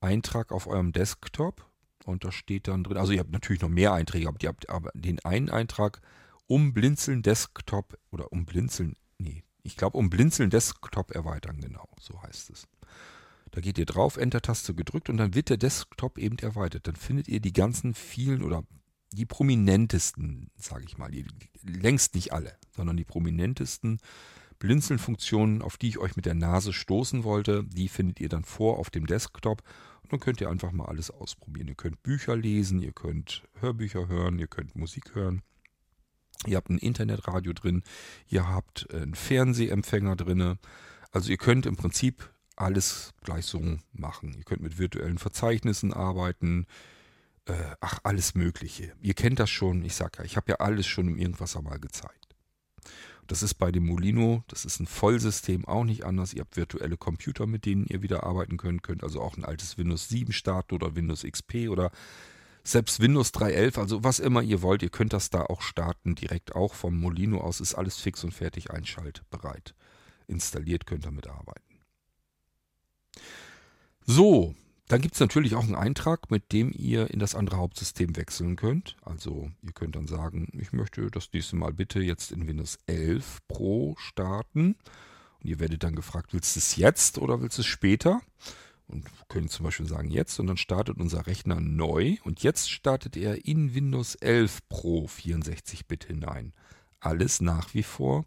[0.01, 1.65] Eintrag auf eurem Desktop
[2.05, 4.69] und da steht dann drin, also ihr habt natürlich noch mehr Einträge, aber ihr habt
[4.69, 6.01] aber den einen Eintrag
[6.49, 12.21] um Blinzeln Desktop oder um Blinzeln, nee, ich glaube um Blinzeln Desktop erweitern, genau, so
[12.25, 12.67] heißt es.
[13.57, 16.87] Da geht ihr drauf, Enter-Taste gedrückt und dann wird der Desktop eben erweitert.
[16.87, 18.65] Dann findet ihr die ganzen vielen oder
[19.13, 21.25] die prominentesten, sage ich mal, die,
[21.63, 23.99] längst nicht alle, sondern die prominentesten
[24.59, 28.79] Blinzeln-Funktionen, auf die ich euch mit der Nase stoßen wollte, die findet ihr dann vor
[28.79, 29.63] auf dem Desktop
[30.03, 31.69] und dann könnt ihr einfach mal alles ausprobieren.
[31.69, 35.41] Ihr könnt Bücher lesen, ihr könnt Hörbücher hören, ihr könnt Musik hören.
[36.47, 37.85] Ihr habt ein Internetradio drin,
[38.29, 40.59] ihr habt einen Fernsehempfänger drin.
[41.11, 44.35] Also ihr könnt im Prinzip alles gleich so machen.
[44.37, 46.67] Ihr könnt mit virtuellen Verzeichnissen arbeiten.
[47.47, 48.93] Äh, ach, alles Mögliche.
[49.01, 49.85] Ihr kennt das schon.
[49.85, 52.35] Ich sage ja, ich habe ja alles schon im Irgendwas einmal gezeigt.
[53.27, 56.33] Das ist bei dem Molino, das ist ein Vollsystem, auch nicht anders.
[56.33, 58.85] Ihr habt virtuelle Computer, mit denen ihr wieder arbeiten könnt.
[58.85, 61.91] Könnt also auch ein altes Windows 7 starten oder Windows XP oder
[62.63, 66.57] selbst Windows 3.11, also was immer ihr wollt, ihr könnt das da auch starten, direkt
[66.57, 69.75] auch vom Molino aus, ist alles fix und fertig einschaltbereit.
[70.27, 71.66] Installiert könnt ihr damit arbeiten.
[74.05, 74.55] So,
[74.89, 78.57] dann gibt es natürlich auch einen Eintrag, mit dem ihr in das andere Hauptsystem wechseln
[78.57, 78.97] könnt.
[79.03, 83.41] Also ihr könnt dann sagen, ich möchte das nächste Mal bitte jetzt in Windows 11
[83.49, 84.77] Pro starten.
[85.43, 88.23] Und ihr werdet dann gefragt, willst du es jetzt oder willst du es später?
[88.89, 93.17] und können zum Beispiel sagen jetzt und dann startet unser Rechner neu und jetzt startet
[93.17, 96.53] er in Windows 11 Pro 64-Bit hinein.
[97.01, 98.25] Alles nach wie vor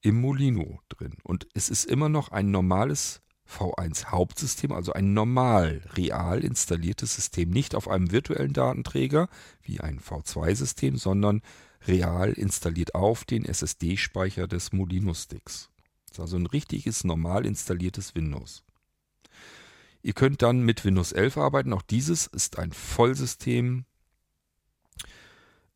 [0.00, 5.82] im Molino drin und es ist immer noch ein normales V1 Hauptsystem, also ein normal
[5.94, 9.28] real installiertes System, nicht auf einem virtuellen Datenträger
[9.62, 11.42] wie ein V2-System, sondern
[11.86, 15.70] real installiert auf den SSD-Speicher des Molino Sticks.
[16.06, 18.64] Das ist also ein richtiges normal installiertes Windows.
[20.02, 21.72] Ihr könnt dann mit Windows 11 arbeiten.
[21.72, 23.84] Auch dieses ist ein Vollsystem.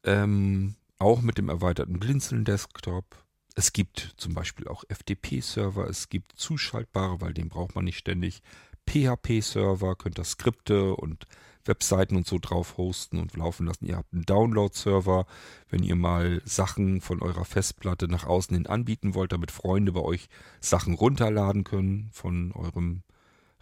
[0.04, 3.21] Ähm, auch mit dem erweiterten Blinzeln-Desktop.
[3.54, 8.42] Es gibt zum Beispiel auch FTP-Server, es gibt zuschaltbare, weil den braucht man nicht ständig.
[8.88, 11.26] PHP-Server, könnt ihr Skripte und
[11.64, 13.86] Webseiten und so drauf hosten und laufen lassen.
[13.86, 15.26] Ihr habt einen Download-Server,
[15.68, 20.00] wenn ihr mal Sachen von eurer Festplatte nach außen hin anbieten wollt, damit Freunde bei
[20.00, 20.28] euch
[20.60, 23.02] Sachen runterladen können von eurem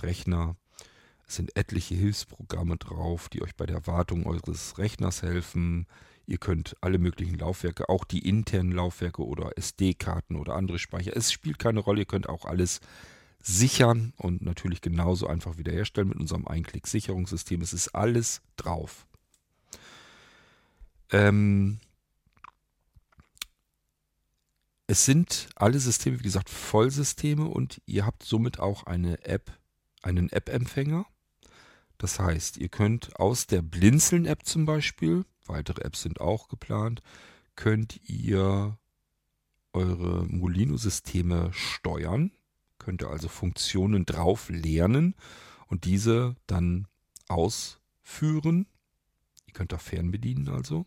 [0.00, 0.56] Rechner.
[1.26, 5.86] Es sind etliche Hilfsprogramme drauf, die euch bei der Wartung eures Rechners helfen.
[6.30, 11.16] Ihr könnt alle möglichen Laufwerke, auch die internen Laufwerke oder SD-Karten oder andere Speicher.
[11.16, 12.80] Es spielt keine Rolle, ihr könnt auch alles
[13.40, 17.60] sichern und natürlich genauso einfach wiederherstellen mit unserem Einklick-Sicherungssystem.
[17.62, 19.08] Es ist alles drauf.
[21.10, 21.80] Ähm,
[24.86, 29.50] es sind alle Systeme, wie gesagt, Vollsysteme und ihr habt somit auch eine App,
[30.02, 31.06] einen App-Empfänger.
[31.98, 37.02] Das heißt, ihr könnt aus der Blinzeln-App zum Beispiel weitere Apps sind auch geplant,
[37.56, 38.78] könnt ihr
[39.72, 42.32] eure Molino-Systeme steuern,
[42.78, 45.14] könnt ihr also Funktionen drauf lernen
[45.66, 46.86] und diese dann
[47.28, 48.66] ausführen.
[49.46, 50.86] Ihr könnt da fernbedienen also.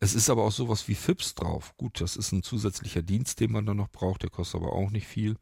[0.00, 1.74] Es ist aber auch sowas wie FIPS drauf.
[1.76, 4.90] Gut, das ist ein zusätzlicher Dienst, den man dann noch braucht, der kostet aber auch
[4.90, 5.36] nicht viel.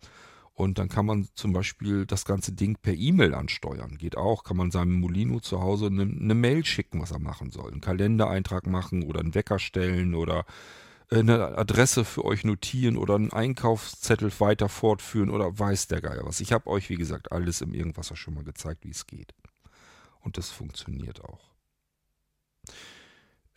[0.55, 3.97] Und dann kann man zum Beispiel das ganze Ding per E-Mail ansteuern.
[3.97, 4.45] Geht auch.
[4.45, 7.73] Kann man seinem Molino zu Hause eine, eine Mail schicken, was er machen soll.
[7.73, 10.45] Einen Kalendereintrag machen oder einen Wecker stellen oder
[11.11, 16.25] äh, eine Adresse für euch notieren oder einen Einkaufszettel weiter fortführen oder weiß der Geier
[16.25, 16.41] was.
[16.41, 19.35] Ich habe euch, wie gesagt, alles im Irgendwasser schon mal gezeigt, wie es geht.
[20.21, 21.51] Und das funktioniert auch.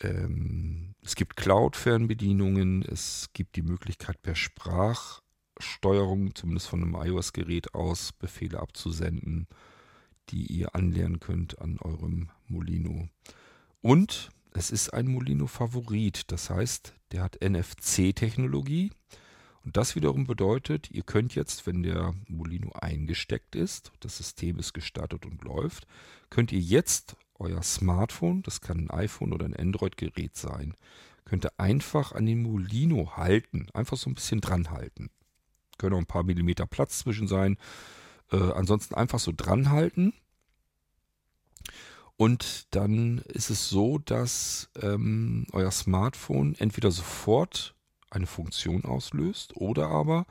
[0.00, 5.20] Ähm, es gibt Cloud-Fernbedienungen, es gibt die Möglichkeit per Sprach
[5.58, 9.46] Steuerung, zumindest von einem iOS-Gerät aus, Befehle abzusenden,
[10.30, 13.08] die ihr anlernen könnt an eurem Molino.
[13.80, 18.90] Und es ist ein Molino-Favorit, das heißt, der hat NFC-Technologie.
[19.64, 24.74] Und das wiederum bedeutet, ihr könnt jetzt, wenn der Molino eingesteckt ist, das System ist
[24.74, 25.86] gestartet und läuft,
[26.30, 30.74] könnt ihr jetzt euer Smartphone, das kann ein iPhone oder ein Android-Gerät sein,
[31.24, 35.10] könnt ihr einfach an den Molino halten, einfach so ein bisschen dran halten
[35.78, 37.56] können auch ein paar Millimeter Platz zwischen sein.
[38.32, 40.12] Äh, ansonsten einfach so dran halten.
[42.16, 47.74] Und dann ist es so, dass ähm, euer Smartphone entweder sofort
[48.10, 50.26] eine Funktion auslöst oder aber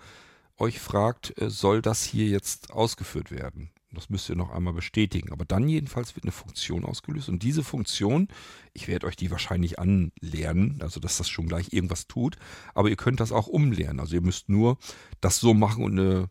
[0.58, 3.70] euch fragt, äh, soll das hier jetzt ausgeführt werden?
[3.96, 5.32] Das müsst ihr noch einmal bestätigen.
[5.32, 7.30] Aber dann jedenfalls wird eine Funktion ausgelöst.
[7.30, 8.28] Und diese Funktion,
[8.74, 12.38] ich werde euch die wahrscheinlich anlernen, also dass das schon gleich irgendwas tut.
[12.74, 14.00] Aber ihr könnt das auch umlernen.
[14.00, 14.78] Also ihr müsst nur
[15.22, 16.30] das so machen und eine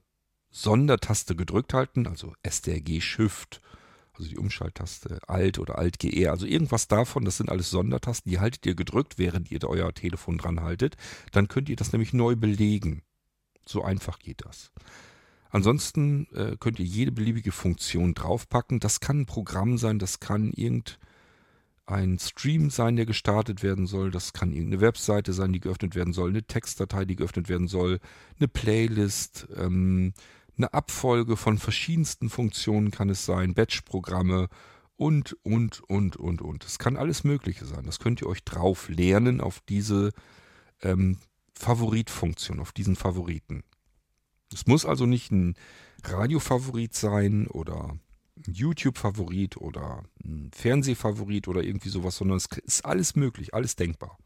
[0.51, 3.61] Sondertaste gedrückt halten, also STRG Shift,
[4.13, 8.39] also die Umschalttaste Alt oder Alt GR, also irgendwas davon, das sind alles Sondertasten, die
[8.39, 10.97] haltet ihr gedrückt, während ihr euer Telefon dran haltet.
[11.33, 13.03] Dann könnt ihr das nämlich neu belegen.
[13.67, 14.71] So einfach geht das.
[15.55, 18.81] Ansonsten äh, könnt ihr jede beliebige Funktion draufpacken.
[18.81, 24.11] Das kann ein Programm sein, das kann irgendein Stream sein, der gestartet werden soll.
[24.11, 28.01] Das kann irgendeine Webseite sein, die geöffnet werden soll, eine Textdatei, die geöffnet werden soll,
[28.37, 30.13] eine Playlist, ähm,
[30.57, 34.49] eine Abfolge von verschiedensten Funktionen kann es sein, Batch-Programme
[34.97, 36.65] und, und, und, und, und.
[36.65, 37.85] Es kann alles Mögliche sein.
[37.87, 40.11] Das könnt ihr euch drauf lernen auf diese
[40.83, 41.19] ähm,
[41.55, 43.63] Favoritfunktion, auf diesen Favoriten.
[44.55, 45.57] Es muss also nicht ein
[46.05, 47.99] Radiofavorit sein oder
[48.37, 54.19] ein YouTube-Favorit oder ein Fernsehfavorit oder irgendwie sowas, sondern es ist alles möglich, alles denkbar.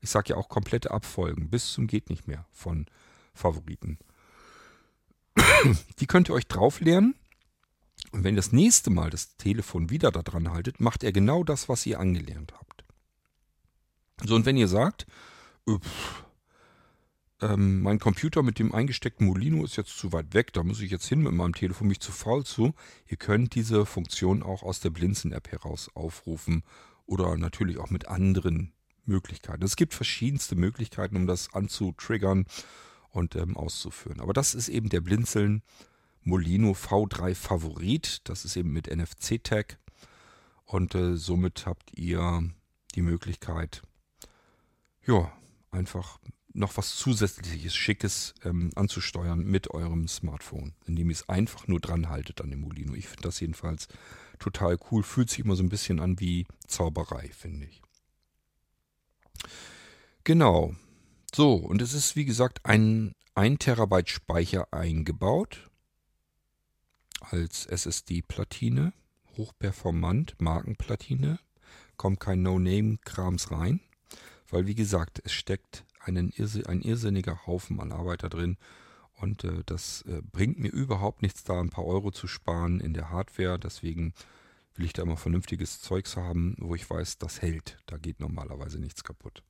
[0.00, 2.86] Ich sage ja auch komplette Abfolgen bis zum geht nicht mehr von
[3.34, 3.98] Favoriten.
[5.98, 7.14] Die könnt ihr euch drauf lernen.
[8.12, 11.44] Und wenn ihr das nächste Mal das Telefon wieder da dran haltet, macht er genau
[11.44, 12.84] das, was ihr angelernt habt.
[14.24, 15.06] So, und wenn ihr sagt,
[15.68, 16.24] pff,
[17.40, 20.90] ähm, mein Computer mit dem eingesteckten Molino ist jetzt zu weit weg, da muss ich
[20.90, 22.74] jetzt hin mit meinem Telefon, mich zu faul zu.
[23.06, 26.64] Ihr könnt diese Funktion auch aus der Blinzen-App heraus aufrufen
[27.06, 28.72] oder natürlich auch mit anderen
[29.04, 29.64] Möglichkeiten.
[29.64, 32.46] Es gibt verschiedenste Möglichkeiten, um das anzutriggern
[33.10, 34.20] und ähm, auszuführen.
[34.20, 35.62] Aber das ist eben der Blinzeln
[36.22, 38.20] Molino V3 Favorit.
[38.24, 39.78] Das ist eben mit NFC-Tag
[40.64, 42.50] und äh, somit habt ihr
[42.94, 43.82] die Möglichkeit,
[45.06, 45.32] ja,
[45.70, 46.18] einfach
[46.58, 52.08] noch was zusätzliches, Schickes ähm, anzusteuern mit eurem Smartphone, indem ihr es einfach nur dran
[52.08, 52.94] haltet an dem Molino.
[52.94, 53.88] Ich finde das jedenfalls
[54.38, 55.02] total cool.
[55.02, 57.80] Fühlt sich immer so ein bisschen an wie Zauberei, finde ich.
[60.24, 60.74] Genau.
[61.34, 65.70] So, und es ist wie gesagt ein 1 Terabyte Speicher eingebaut
[67.20, 68.92] als SSD-Platine,
[69.36, 71.38] hochperformant, Markenplatine.
[71.96, 73.80] Kommt kein No-Name-Krams rein,
[74.50, 78.56] weil wie gesagt, es steckt einen Irrsinn, ein irrsinniger Haufen an Arbeit da drin.
[79.14, 82.94] Und äh, das äh, bringt mir überhaupt nichts da, ein paar Euro zu sparen in
[82.94, 83.58] der Hardware.
[83.58, 84.14] Deswegen
[84.74, 87.78] will ich da immer vernünftiges Zeugs haben, wo ich weiß, das hält.
[87.86, 89.42] Da geht normalerweise nichts kaputt.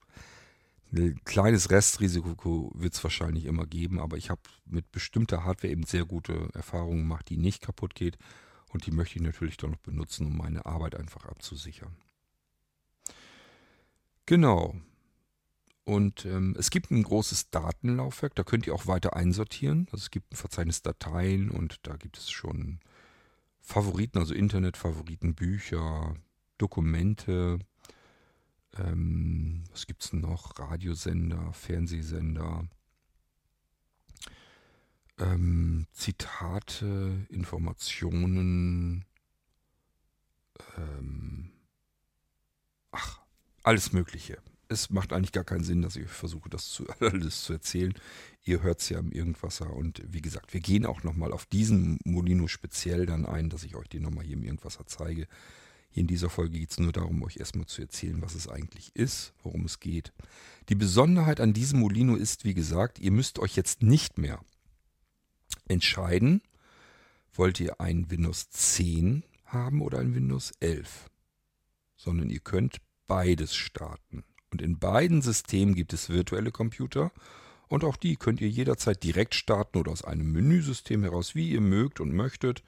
[0.90, 5.83] Ein kleines Restrisiko wird es wahrscheinlich immer geben, aber ich habe mit bestimmter Hardware eben
[5.83, 8.16] sehr gute Erfahrungen gemacht, die nicht kaputt geht.
[8.71, 11.94] Und die möchte ich natürlich dann noch benutzen, um meine Arbeit einfach abzusichern.
[14.25, 14.77] Genau.
[15.88, 19.87] Und ähm, es gibt ein großes Datenlaufwerk, da könnt ihr auch weiter einsortieren.
[19.90, 22.81] Also es gibt ein Verzeichnis Dateien und da gibt es schon
[23.62, 26.14] Favoriten, also Internetfavoriten, Bücher,
[26.59, 27.59] Dokumente.
[28.77, 30.59] Ähm, was gibt es noch?
[30.59, 32.68] Radiosender, Fernsehsender,
[35.18, 39.07] ähm, Zitate, Informationen,
[40.77, 41.51] ähm,
[42.90, 43.22] ach,
[43.62, 44.37] alles Mögliche.
[44.68, 47.94] Es macht eigentlich gar keinen Sinn, dass ich versuche, das zu, alles zu erzählen.
[48.44, 49.72] Ihr hört es ja im Irgendwasser.
[49.72, 53.76] Und wie gesagt, wir gehen auch nochmal auf diesen Molino speziell dann ein, dass ich
[53.76, 55.26] euch den nochmal hier im Irgendwasser zeige.
[55.90, 58.94] Hier in dieser Folge geht es nur darum, euch erstmal zu erzählen, was es eigentlich
[58.94, 60.12] ist, worum es geht.
[60.68, 64.40] Die Besonderheit an diesem Molino ist, wie gesagt, ihr müsst euch jetzt nicht mehr
[65.66, 66.42] entscheiden,
[67.33, 71.09] wollt ihr ein Windows 10 haben oder ein Windows 11,
[71.96, 74.24] sondern ihr könnt beides starten.
[74.50, 77.12] Und in beiden Systemen gibt es virtuelle Computer
[77.68, 81.61] und auch die könnt ihr jederzeit direkt starten oder aus einem Menüsystem heraus, wie ihr
[81.61, 82.62] mögt und möchtet.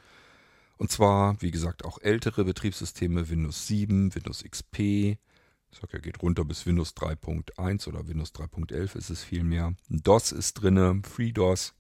[0.77, 4.79] Und zwar, wie gesagt, auch ältere Betriebssysteme, Windows 7, Windows XP.
[4.79, 9.75] Ich sag ja, geht runter bis Windows 3.1 oder Windows 3.11 ist es vielmehr.
[9.89, 11.75] DOS ist drin, FreeDOS.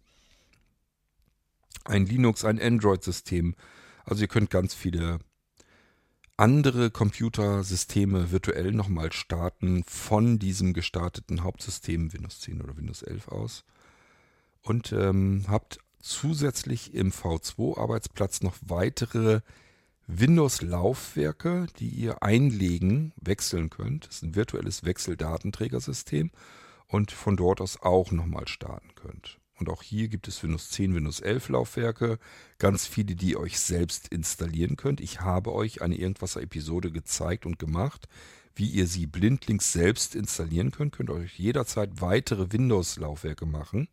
[1.84, 3.54] Ein Linux, ein Android-System.
[4.04, 5.18] Also ihr könnt ganz viele
[6.40, 13.64] andere Computersysteme virtuell nochmal starten von diesem gestarteten Hauptsystem Windows 10 oder Windows 11 aus.
[14.62, 19.42] Und ähm, habt zusätzlich im V2-Arbeitsplatz noch weitere
[20.06, 24.06] Windows-Laufwerke, die ihr einlegen, wechseln könnt.
[24.06, 26.30] Das ist ein virtuelles Wechseldatenträgersystem
[26.86, 29.39] und von dort aus auch nochmal starten könnt.
[29.60, 32.18] Und auch hier gibt es Windows 10, Windows 11 Laufwerke,
[32.58, 35.00] ganz viele, die ihr euch selbst installieren könnt.
[35.02, 38.08] Ich habe euch eine Irgendwasser-Episode gezeigt und gemacht,
[38.54, 40.92] wie ihr sie blindlings selbst installieren könnt.
[40.92, 43.88] Könnt euch jederzeit weitere Windows-Laufwerke machen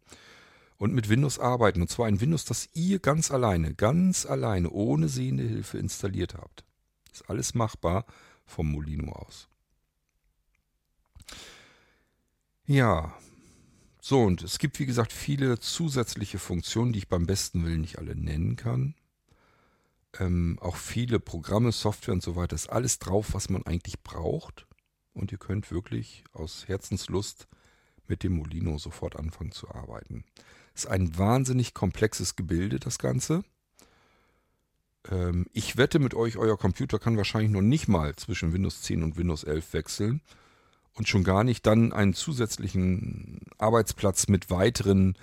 [0.77, 1.81] und mit Windows arbeiten.
[1.81, 6.63] Und zwar ein Windows, das ihr ganz alleine, ganz alleine, ohne sehende Hilfe installiert habt.
[7.11, 8.05] Ist alles machbar
[8.45, 9.49] vom Molino aus.
[12.65, 13.13] Ja,
[14.07, 17.97] so, und es gibt, wie gesagt, viele zusätzliche Funktionen, die ich beim besten Willen nicht
[17.97, 18.95] alle nennen kann.
[20.17, 24.65] Ähm, auch viele Programme, Software und so weiter, ist alles drauf, was man eigentlich braucht.
[25.11, 27.49] Und ihr könnt wirklich aus Herzenslust
[28.07, 30.23] mit dem Molino sofort anfangen zu arbeiten.
[30.73, 33.43] Ist ein wahnsinnig komplexes Gebilde, das Ganze.
[35.11, 39.03] Ähm, ich wette mit euch, euer Computer kann wahrscheinlich noch nicht mal zwischen Windows 10
[39.03, 40.21] und Windows 11 wechseln
[40.97, 45.17] und schon gar nicht dann einen zusätzlichen Arbeitsplatz mit weiteren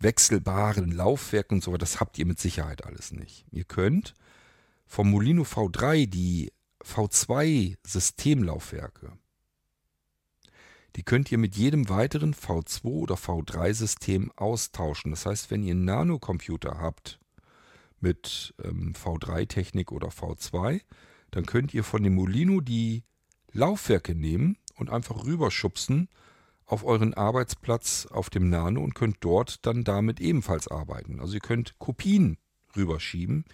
[0.00, 1.78] wechselbaren Laufwerken und so weiter.
[1.78, 3.44] Das habt ihr mit Sicherheit alles nicht.
[3.50, 4.14] Ihr könnt
[4.84, 6.52] vom Molino V3 die
[6.84, 9.12] V2 Systemlaufwerke,
[10.96, 15.12] die könnt ihr mit jedem weiteren V2 oder V3 System austauschen.
[15.12, 17.18] Das heißt, wenn ihr einen Nanocomputer habt
[18.00, 20.82] mit ähm, V3-Technik oder V2,
[21.30, 23.04] dann könnt ihr von dem Molino die
[23.52, 26.08] Laufwerke nehmen und einfach rüberschubsen
[26.66, 31.20] auf euren Arbeitsplatz auf dem Nano und könnt dort dann damit ebenfalls arbeiten.
[31.20, 32.36] Also ihr könnt Kopien
[32.76, 33.44] rüberschieben.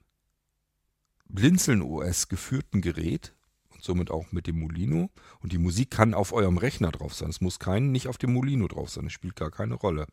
[1.34, 3.34] Blinzeln OS geführten Gerät
[3.70, 5.10] und somit auch mit dem Molino.
[5.42, 7.30] Und die Musik kann auf eurem Rechner drauf sein.
[7.30, 9.08] Es muss kein, nicht auf dem Molino drauf sein.
[9.08, 10.06] Es spielt gar keine Rolle.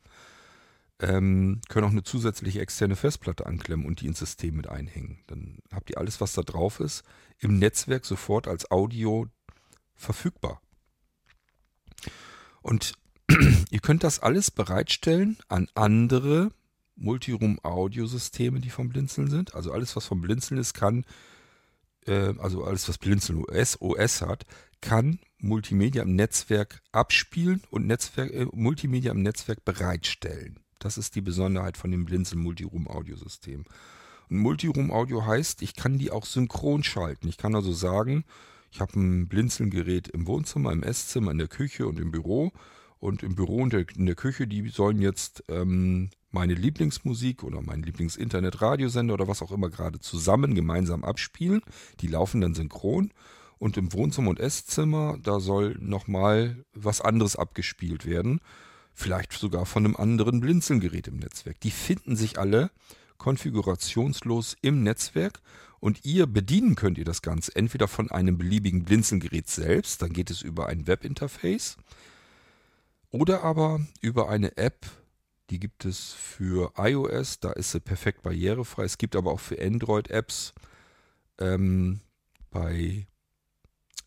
[0.98, 5.20] Ähm, können auch eine zusätzliche externe Festplatte anklemmen und die ins System mit einhängen.
[5.26, 7.04] Dann habt ihr alles, was da drauf ist,
[7.38, 9.26] im Netzwerk sofort als Audio
[9.94, 10.60] verfügbar.
[12.62, 12.94] Und
[13.70, 16.50] ihr könnt das alles bereitstellen an andere
[17.00, 19.54] Multiroom-Audiosysteme, die vom Blinzeln sind.
[19.54, 21.04] Also alles, was vom Blinzeln ist, kann,
[22.06, 24.46] äh, also alles, was Blinzeln OS, OS hat,
[24.80, 30.60] kann Multimedia im Netzwerk abspielen und Netzwerk, äh, Multimedia im Netzwerk bereitstellen.
[30.78, 33.64] Das ist die Besonderheit von dem Blinzeln Multiroom-Audiosystem.
[34.30, 37.28] Und Multiroom-Audio heißt, ich kann die auch synchron schalten.
[37.28, 38.24] Ich kann also sagen,
[38.72, 42.52] Ich habe ein Blinzelgerät im Wohnzimmer, im Esszimmer, in der Küche und im Büro.
[43.00, 47.82] Und im Büro und in der Küche, die sollen jetzt ähm, meine Lieblingsmusik oder meinen
[47.82, 51.62] Lieblings-Internet-Radiosender oder was auch immer gerade zusammen gemeinsam abspielen.
[52.00, 53.12] Die laufen dann synchron.
[53.58, 58.40] Und im Wohnzimmer und Esszimmer, da soll nochmal was anderes abgespielt werden.
[58.94, 61.60] Vielleicht sogar von einem anderen Blinzelgerät im Netzwerk.
[61.60, 62.70] Die finden sich alle
[63.18, 65.40] konfigurationslos im Netzwerk
[65.78, 70.30] und ihr bedienen könnt ihr das Ganze entweder von einem beliebigen Blinzelgerät selbst, dann geht
[70.30, 71.76] es über ein Webinterface,
[73.10, 74.86] oder aber über eine App,
[75.50, 78.84] die gibt es für iOS, da ist sie perfekt barrierefrei.
[78.84, 80.54] Es gibt aber auch für Android-Apps.
[81.38, 82.00] Ähm,
[82.50, 83.06] bei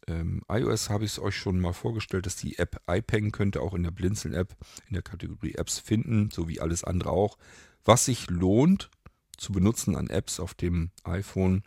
[0.07, 3.73] ähm, iOS habe ich es euch schon mal vorgestellt, dass die App iPeng könnte auch
[3.73, 4.55] in der Blinzeln-App
[4.87, 7.37] in der Kategorie Apps finden, so wie alles andere auch.
[7.83, 8.89] Was sich lohnt
[9.37, 11.63] zu benutzen an Apps auf dem iPhone,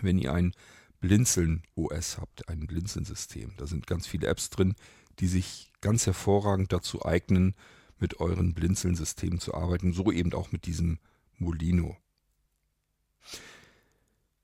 [0.00, 0.52] wenn ihr ein
[1.00, 3.54] Blinzeln OS habt, ein Blinzeln-System.
[3.56, 4.74] Da sind ganz viele Apps drin,
[5.20, 7.54] die sich ganz hervorragend dazu eignen,
[7.98, 9.92] mit euren Blinzeln-Systemen zu arbeiten.
[9.92, 10.98] So eben auch mit diesem
[11.38, 11.96] Molino.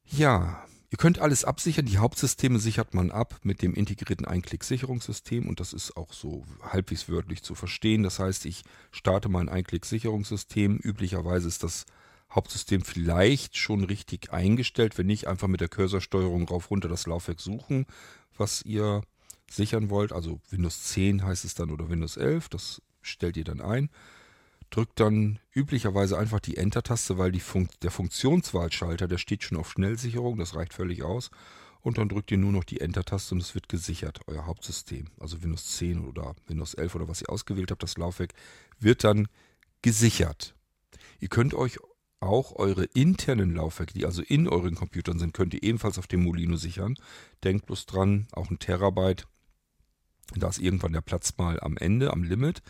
[0.05, 1.87] Ja, Ihr könnt alles absichern.
[1.87, 7.09] Die Hauptsysteme sichert man ab mit dem integrierten Einklick-Sicherungssystem und das ist auch so halbwegs
[7.09, 8.05] wörtlich zu verstehen.
[8.05, 8.63] Das heißt, ich
[8.93, 10.79] starte mein Einklick-Sicherungssystem.
[10.79, 11.87] Üblicherweise ist das
[12.33, 14.97] Hauptsystem vielleicht schon richtig eingestellt.
[14.97, 17.87] Wenn nicht, einfach mit der Cursorsteuerung rauf runter das Laufwerk suchen,
[18.37, 19.03] was ihr
[19.51, 20.13] sichern wollt.
[20.13, 22.49] Also Windows 10 heißt es dann oder Windows 11.
[22.49, 23.91] Das stellt ihr dann ein
[24.71, 30.39] drückt dann üblicherweise einfach die Enter-Taste, weil Fun der Funktionswahlschalter, der steht schon auf Schnellsicherung,
[30.39, 31.31] das reicht völlig aus.
[31.81, 35.07] Und dann drückt ihr nur noch die Enter-Taste und es wird gesichert, euer Hauptsystem.
[35.21, 38.33] Also Windows 10 oder Windows 11 oder was ihr ausgewählt habt, das Laufwerk,
[38.81, 39.29] wird dann
[39.83, 40.57] gesichert.
[41.21, 41.79] Ihr könnt euch
[42.19, 46.25] auch eure internen Laufwerke, die also in euren Computern sind, könnt ihr ebenfalls auf dem
[46.25, 46.97] Molino sichern.
[47.45, 49.29] Denkt bloß dran, auch ein Terabyte,
[50.35, 52.63] da ist irgendwann der Platz mal am Ende, am Limit.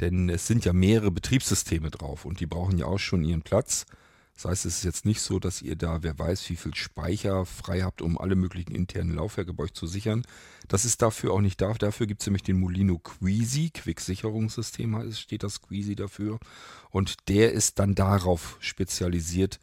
[0.00, 3.86] Denn es sind ja mehrere Betriebssysteme drauf und die brauchen ja auch schon ihren Platz.
[4.34, 7.46] Das heißt, es ist jetzt nicht so, dass ihr da, wer weiß, wie viel Speicher
[7.46, 10.26] frei habt, um alle möglichen internen Laufwerke bei euch zu sichern.
[10.68, 11.72] Das ist dafür auch nicht da.
[11.72, 16.38] Dafür gibt es nämlich den Molino Queasy, Quick-Sicherungssystem steht das Queasy dafür.
[16.90, 19.58] Und der ist dann darauf spezialisiert,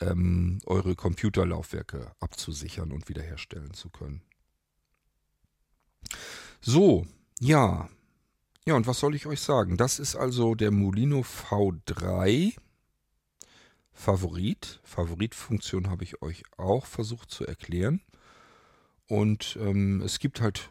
[0.00, 4.20] ähm, eure Computerlaufwerke abzusichern und wiederherstellen zu können.
[6.60, 7.06] So,
[7.40, 7.88] ja,
[8.66, 9.78] ja, und was soll ich euch sagen?
[9.78, 12.54] Das ist also der Molino V3
[13.92, 14.80] Favorit.
[14.84, 18.02] Favoritfunktion habe ich euch auch versucht zu erklären.
[19.08, 20.70] Und ähm, es gibt halt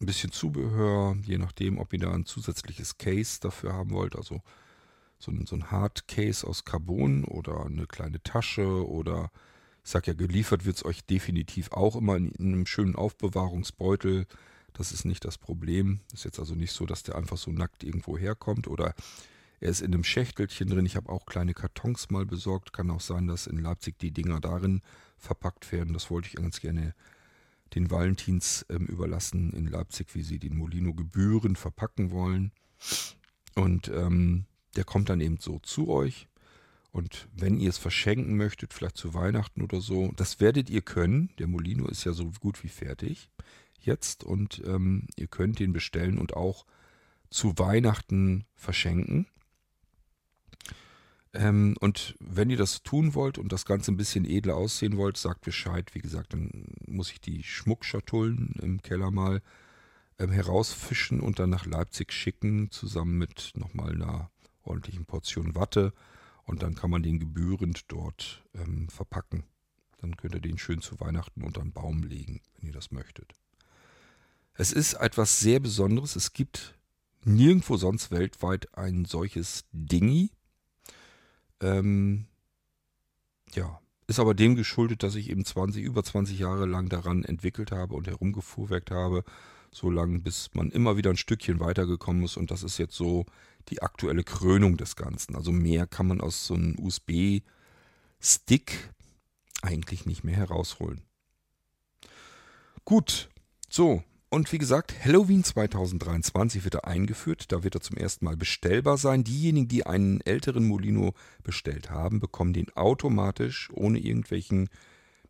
[0.00, 4.16] ein bisschen Zubehör, je nachdem, ob ihr da ein zusätzliches Case dafür haben wollt.
[4.16, 4.42] Also
[5.18, 9.30] so ein, so ein Hardcase aus Carbon oder eine kleine Tasche oder
[9.84, 14.26] ich sag ja, geliefert wird es euch definitiv auch immer in, in einem schönen Aufbewahrungsbeutel
[14.74, 16.00] das ist nicht das Problem.
[16.12, 18.94] Ist jetzt also nicht so, dass der einfach so nackt irgendwo herkommt oder
[19.60, 20.86] er ist in einem Schächtelchen drin.
[20.86, 22.72] Ich habe auch kleine Kartons mal besorgt.
[22.72, 24.82] Kann auch sein, dass in Leipzig die Dinger darin
[25.18, 25.94] verpackt werden.
[25.94, 26.96] Das wollte ich ganz gerne
[27.74, 32.50] den Valentins ähm, überlassen in Leipzig, wie sie den Molino Gebühren verpacken wollen.
[33.54, 36.26] Und ähm, der kommt dann eben so zu euch.
[36.90, 41.30] Und wenn ihr es verschenken möchtet, vielleicht zu Weihnachten oder so, das werdet ihr können.
[41.38, 43.30] Der Molino ist ja so gut wie fertig
[43.86, 46.66] jetzt und ähm, ihr könnt den bestellen und auch
[47.30, 49.26] zu Weihnachten verschenken.
[51.34, 55.16] Ähm, und wenn ihr das tun wollt und das Ganze ein bisschen edler aussehen wollt,
[55.16, 55.94] sagt Bescheid.
[55.94, 59.40] Wie gesagt, dann muss ich die Schmuckschatullen im Keller mal
[60.18, 64.30] ähm, herausfischen und dann nach Leipzig schicken, zusammen mit nochmal einer
[64.62, 65.92] ordentlichen Portion Watte.
[66.44, 69.44] Und dann kann man den gebührend dort ähm, verpacken.
[69.98, 73.32] Dann könnt ihr den schön zu Weihnachten unter einen Baum legen, wenn ihr das möchtet.
[74.54, 76.16] Es ist etwas sehr Besonderes.
[76.16, 76.74] Es gibt
[77.24, 80.30] nirgendwo sonst weltweit ein solches Dingi.
[81.60, 82.26] Ähm,
[83.54, 87.72] ja, ist aber dem geschuldet, dass ich eben 20, über 20 Jahre lang daran entwickelt
[87.72, 89.24] habe und herumgefuhrwerkt habe,
[89.70, 93.24] so lange, bis man immer wieder ein Stückchen weitergekommen ist und das ist jetzt so
[93.68, 95.34] die aktuelle Krönung des Ganzen.
[95.34, 97.42] Also mehr kann man aus so einem USB-Stick
[99.62, 101.00] eigentlich nicht mehr herausholen.
[102.84, 103.30] Gut,
[103.70, 107.52] so, und wie gesagt, Halloween 2023 wird er eingeführt.
[107.52, 109.24] Da wird er zum ersten Mal bestellbar sein.
[109.24, 111.12] Diejenigen, die einen älteren Molino
[111.42, 114.70] bestellt haben, bekommen den automatisch ohne irgendwelchen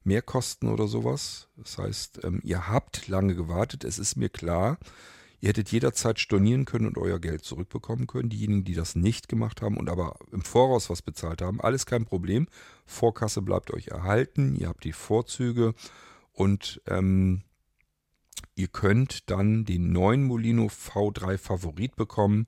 [0.05, 1.49] Mehrkosten oder sowas.
[1.57, 3.83] Das heißt, ähm, ihr habt lange gewartet.
[3.83, 4.79] Es ist mir klar,
[5.41, 8.31] ihr hättet jederzeit stornieren können und euer Geld zurückbekommen können.
[8.31, 12.05] Diejenigen, die das nicht gemacht haben und aber im Voraus was bezahlt haben, alles kein
[12.05, 12.47] Problem.
[12.87, 14.55] Vorkasse bleibt euch erhalten.
[14.55, 15.75] Ihr habt die Vorzüge
[16.33, 17.43] und ähm,
[18.55, 22.47] Ihr könnt dann den neuen Molino V3 Favorit bekommen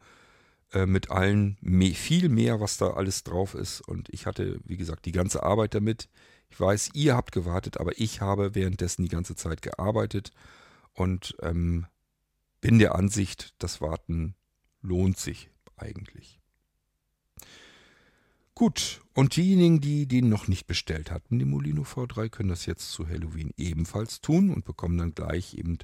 [0.73, 3.81] äh, mit allen mehr, viel mehr, was da alles drauf ist.
[3.81, 6.09] Und ich hatte, wie gesagt, die ganze Arbeit damit.
[6.51, 10.31] Ich weiß, ihr habt gewartet, aber ich habe währenddessen die ganze Zeit gearbeitet
[10.93, 11.87] und ähm,
[12.61, 14.35] bin der Ansicht, das Warten
[14.83, 16.41] lohnt sich eigentlich.
[18.57, 22.93] Gut, und diejenigen, die den noch nicht bestellt hatten, den Molino V3, können das jetzt
[22.93, 25.79] zu Halloween ebenfalls tun und bekommen dann gleich eben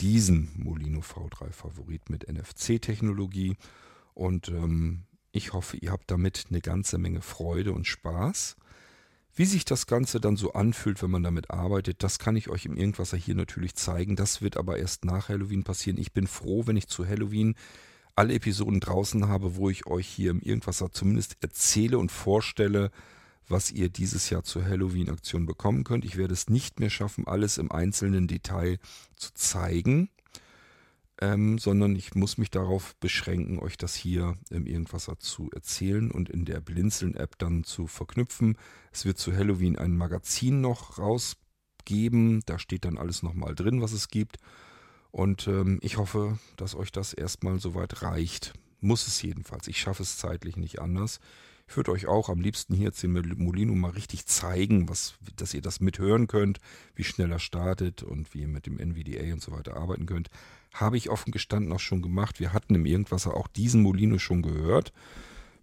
[0.00, 3.56] diesen Molino V3 Favorit mit NFC-Technologie.
[4.14, 5.02] Und ähm,
[5.32, 8.56] ich hoffe, ihr habt damit eine ganze Menge Freude und Spaß.
[9.34, 12.66] Wie sich das Ganze dann so anfühlt, wenn man damit arbeitet, das kann ich euch
[12.66, 14.16] im Irgendwasser hier natürlich zeigen.
[14.16, 15.98] Das wird aber erst nach Halloween passieren.
[15.98, 17.54] Ich bin froh, wenn ich zu Halloween
[18.16, 22.90] alle Episoden draußen habe, wo ich euch hier im Irgendwasser zumindest erzähle und vorstelle,
[23.48, 26.04] was ihr dieses Jahr zur Halloween-Aktion bekommen könnt.
[26.04, 28.78] Ich werde es nicht mehr schaffen, alles im einzelnen Detail
[29.14, 30.08] zu zeigen,
[31.20, 36.28] ähm, sondern ich muss mich darauf beschränken, euch das hier im Irgendwasser zu erzählen und
[36.28, 38.56] in der Blinzeln-App dann zu verknüpfen.
[38.92, 43.92] Es wird zu Halloween ein Magazin noch rausgeben, da steht dann alles nochmal drin, was
[43.92, 44.38] es gibt.
[45.16, 48.52] Und ähm, ich hoffe, dass euch das erstmal soweit reicht.
[48.82, 49.66] Muss es jedenfalls.
[49.66, 51.20] Ich schaffe es zeitlich nicht anders.
[51.66, 55.54] Ich würde euch auch am liebsten hier jetzt den Molino mal richtig zeigen, was, dass
[55.54, 56.60] ihr das mithören könnt,
[56.94, 60.28] wie schnell er startet und wie ihr mit dem NVDA und so weiter arbeiten könnt.
[60.74, 62.38] Habe ich offen gestanden auch schon gemacht.
[62.38, 64.92] Wir hatten im Irgendwasser auch diesen Molino schon gehört,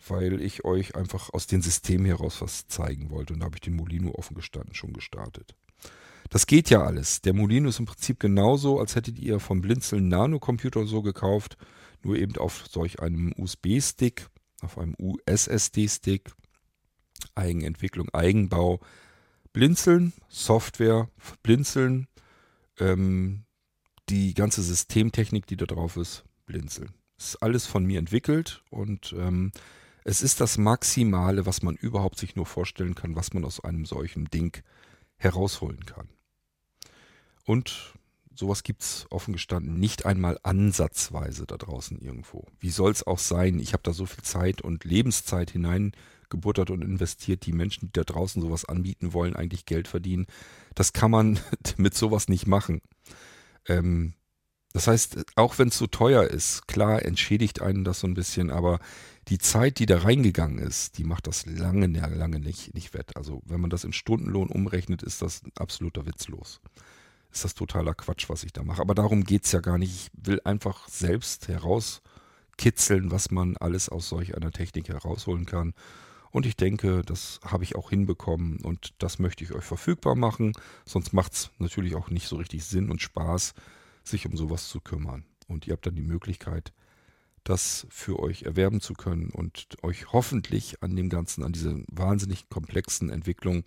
[0.08, 3.36] weil ich euch einfach aus dem System heraus was zeigen wollte.
[3.36, 5.54] Und da habe ich den Molino offen gestanden schon gestartet.
[6.34, 7.22] Das geht ja alles.
[7.22, 11.58] Der Molino ist im Prinzip genauso, als hättet ihr vom Blinzeln Nano-Computer so gekauft,
[12.02, 14.26] nur eben auf solch einem USB-Stick,
[14.64, 16.32] auf einem USSD-Stick.
[17.36, 18.80] Eigenentwicklung, Eigenbau.
[19.54, 21.08] Blinzeln, Software,
[21.44, 22.08] Blinzeln,
[22.80, 23.44] ähm,
[24.10, 26.96] die ganze Systemtechnik, die da drauf ist, Blinzeln.
[27.16, 29.52] Ist alles von mir entwickelt und ähm,
[30.04, 33.86] es ist das Maximale, was man überhaupt sich nur vorstellen kann, was man aus einem
[33.86, 34.64] solchen Ding
[35.18, 36.10] herausholen kann.
[37.46, 37.94] Und
[38.36, 42.46] sowas gibt es offen gestanden nicht einmal ansatzweise da draußen irgendwo.
[42.60, 43.60] Wie soll es auch sein?
[43.60, 47.46] Ich habe da so viel Zeit und Lebenszeit hineingebuttert und investiert.
[47.46, 50.26] Die Menschen, die da draußen sowas anbieten wollen, eigentlich Geld verdienen.
[50.76, 51.40] Das kann man
[51.78, 52.82] mit sowas nicht machen.
[53.68, 54.14] Ähm,
[54.74, 58.50] das heißt, auch wenn es so teuer ist, klar entschädigt einen das so ein bisschen,
[58.50, 58.80] aber
[59.28, 63.16] die Zeit, die da reingegangen ist, die macht das lange, lange nicht, nicht wett.
[63.16, 66.60] Also wenn man das in Stundenlohn umrechnet, ist das absoluter Witzlos.
[67.34, 68.82] Ist das totaler Quatsch, was ich da mache.
[68.82, 70.12] Aber darum geht es ja gar nicht.
[70.14, 75.74] Ich will einfach selbst herauskitzeln, was man alles aus solch einer Technik herausholen kann.
[76.30, 80.54] Und ich denke, das habe ich auch hinbekommen und das möchte ich euch verfügbar machen.
[80.86, 83.56] Sonst macht es natürlich auch nicht so richtig Sinn und Spaß,
[84.04, 85.26] sich um sowas zu kümmern.
[85.48, 86.72] Und ihr habt dann die Möglichkeit,
[87.44, 92.48] das für euch erwerben zu können und euch hoffentlich an dem Ganzen, an dieser wahnsinnig
[92.50, 93.64] komplexen Entwicklung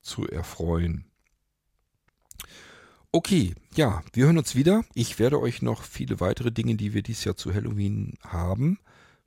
[0.00, 1.04] zu erfreuen.
[3.14, 4.86] Okay, ja, wir hören uns wieder.
[4.94, 8.78] Ich werde euch noch viele weitere Dinge, die wir dieses Jahr zu Halloween haben,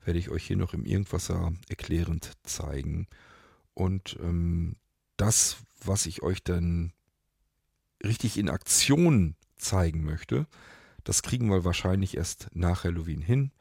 [0.04, 3.06] werde ich euch hier noch im Irgendwasser erklärend zeigen.
[3.74, 4.74] Und ähm,
[5.16, 6.92] das, was ich euch dann
[8.02, 10.48] richtig in Aktion zeigen möchte.
[11.04, 13.52] Das kriegen wir wahrscheinlich erst nach Halloween hin.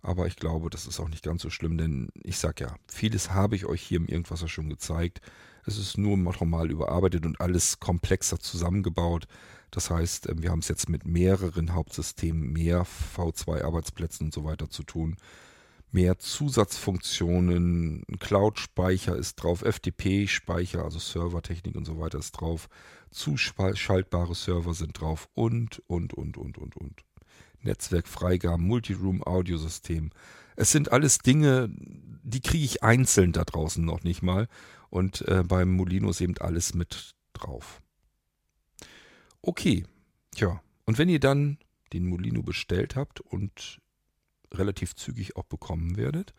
[0.00, 3.30] Aber ich glaube, das ist auch nicht ganz so schlimm, denn ich sag ja, vieles
[3.30, 5.20] habe ich euch hier im Irgendwas schon gezeigt.
[5.66, 9.26] Es ist nur normal überarbeitet und alles komplexer zusammengebaut.
[9.70, 12.86] Das heißt, ähm, wir haben es jetzt mit mehreren Hauptsystemen, mehr
[13.16, 15.16] V2-Arbeitsplätzen und so weiter zu tun
[15.92, 22.68] mehr Zusatzfunktionen, Cloud-Speicher ist drauf, FTP-Speicher, also Servertechnik und so weiter ist drauf,
[23.10, 27.04] zuschaltbare Server sind drauf und, und, und, und, und, und.
[27.60, 30.10] Netzwerkfreigaben, Multiroom-Audiosystem.
[30.56, 34.48] Es sind alles Dinge, die kriege ich einzeln da draußen noch nicht mal.
[34.92, 37.80] Und äh, beim Molino ist eben alles mit drauf.
[39.40, 39.84] Okay,
[40.34, 40.62] tja.
[40.84, 41.58] Und wenn ihr dann
[41.92, 43.80] den Molino bestellt habt und
[44.54, 46.34] relativ zügig auch bekommen werdet.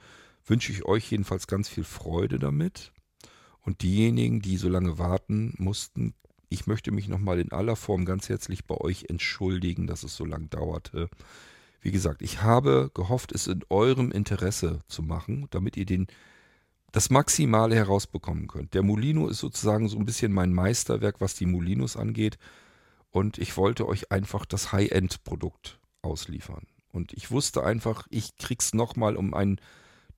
[0.45, 2.91] Wünsche ich euch jedenfalls ganz viel Freude damit.
[3.61, 6.13] Und diejenigen, die so lange warten mussten,
[6.49, 10.25] ich möchte mich nochmal in aller Form ganz herzlich bei euch entschuldigen, dass es so
[10.25, 11.09] lange dauerte.
[11.81, 16.07] Wie gesagt, ich habe gehofft, es in eurem Interesse zu machen, damit ihr den,
[16.93, 18.75] das Maximale herausbekommen könnt.
[18.75, 22.37] Der Molino ist sozusagen so ein bisschen mein Meisterwerk, was die Molinos angeht.
[23.09, 26.67] Und ich wollte euch einfach das High-End-Produkt ausliefern.
[26.91, 29.59] Und ich wusste einfach, ich krieg's nochmal um ein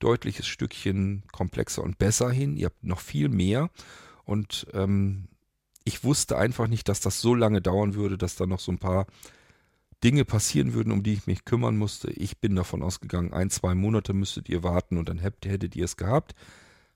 [0.00, 2.58] deutliches Stückchen komplexer und besser hin.
[2.58, 3.70] Ihr habt noch viel mehr.
[4.24, 5.28] Und ähm,
[5.84, 8.78] ich wusste einfach nicht, dass das so lange dauern würde, dass da noch so ein
[8.78, 9.06] paar
[10.04, 12.10] Dinge passieren würden, um die ich mich kümmern musste.
[12.10, 15.96] Ich bin davon ausgegangen, ein, zwei Monate müsstet ihr warten und dann hättet ihr es
[15.96, 16.34] gehabt.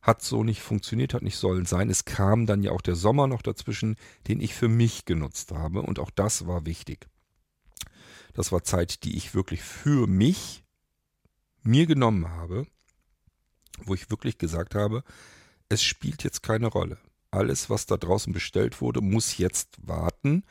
[0.03, 1.91] Hat so nicht funktioniert, hat nicht sollen sein.
[1.91, 3.97] Es kam dann ja auch der Sommer noch dazwischen,
[4.29, 5.83] den ich für mich genutzt habe.
[5.83, 7.09] Und auch das war wichtig.
[8.33, 10.65] Das war Zeit, die ich wirklich für mich
[11.63, 12.67] mir genommen habe,
[13.85, 15.05] wo ich wirklich gesagt habe,
[15.69, 16.99] es spielt jetzt keine Rolle.
[17.31, 20.45] Alles, was da draußen bestellt wurde, muss jetzt warten.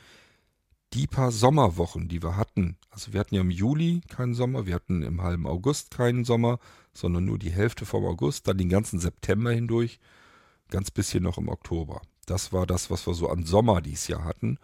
[0.94, 4.76] Die paar Sommerwochen, die wir hatten, also wir hatten ja im Juli keinen Sommer, wir
[4.76, 6.60] hatten im halben August keinen Sommer,
[6.94, 10.00] sondern nur die Hälfte vom August, dann den ganzen September hindurch,
[10.70, 12.02] ganz bisschen noch im Oktober.
[12.26, 14.58] Das war das, was wir so an Sommer dieses Jahr hatten.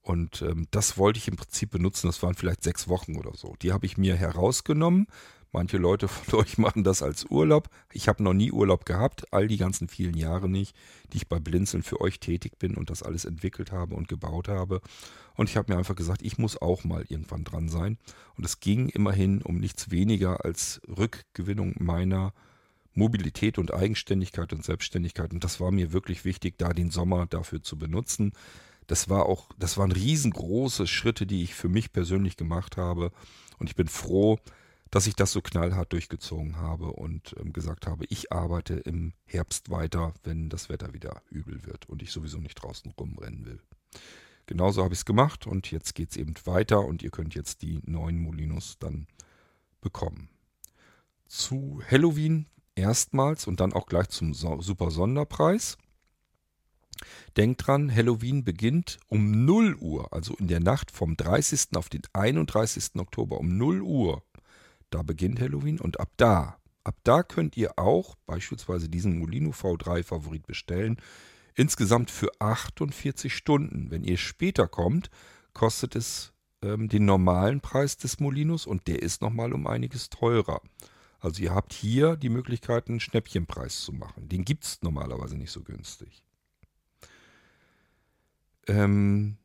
[0.00, 2.08] Und ähm, das wollte ich im Prinzip benutzen.
[2.08, 3.54] Das waren vielleicht sechs Wochen oder so.
[3.62, 5.06] Die habe ich mir herausgenommen,
[5.52, 7.68] Manche Leute von euch machen das als Urlaub.
[7.92, 10.74] Ich habe noch nie Urlaub gehabt, all die ganzen vielen Jahre nicht,
[11.12, 14.48] die ich bei Blinzeln für euch tätig bin und das alles entwickelt habe und gebaut
[14.48, 14.80] habe.
[15.34, 17.98] Und ich habe mir einfach gesagt, ich muss auch mal irgendwann dran sein.
[18.36, 22.32] Und es ging immerhin um nichts weniger als Rückgewinnung meiner
[22.94, 25.32] Mobilität und Eigenständigkeit und Selbstständigkeit.
[25.32, 28.32] Und das war mir wirklich wichtig, da den Sommer dafür zu benutzen.
[28.86, 33.12] Das war auch, das waren riesengroße Schritte, die ich für mich persönlich gemacht habe.
[33.58, 34.38] Und ich bin froh,
[34.92, 39.70] dass ich das so knallhart durchgezogen habe und ähm, gesagt habe, ich arbeite im Herbst
[39.70, 43.58] weiter, wenn das Wetter wieder übel wird und ich sowieso nicht draußen rumrennen will.
[44.44, 47.62] Genauso habe ich es gemacht und jetzt geht es eben weiter und ihr könnt jetzt
[47.62, 49.06] die neuen Molinos dann
[49.80, 50.28] bekommen.
[51.26, 55.78] Zu Halloween erstmals und dann auch gleich zum so Super Sonderpreis.
[57.38, 61.68] Denkt dran, Halloween beginnt um 0 Uhr, also in der Nacht vom 30.
[61.76, 62.96] auf den 31.
[62.96, 64.22] Oktober um 0 Uhr
[64.94, 70.02] da beginnt Halloween und ab da, ab da könnt ihr auch beispielsweise diesen Molino V3
[70.02, 70.96] Favorit bestellen.
[71.54, 73.90] Insgesamt für 48 Stunden.
[73.90, 75.10] Wenn ihr später kommt,
[75.52, 76.32] kostet es
[76.62, 80.62] ähm, den normalen Preis des Molinos und der ist nochmal um einiges teurer.
[81.20, 84.28] Also ihr habt hier die Möglichkeit, einen Schnäppchenpreis zu machen.
[84.28, 86.24] Den gibt es normalerweise nicht so günstig.
[88.66, 89.36] Ähm,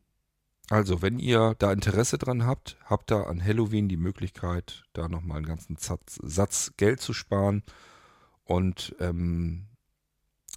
[0.70, 5.38] also, wenn ihr da Interesse dran habt, habt ihr an Halloween die Möglichkeit, da nochmal
[5.38, 7.62] einen ganzen Satz, Satz, Geld zu sparen.
[8.44, 9.66] Und ähm,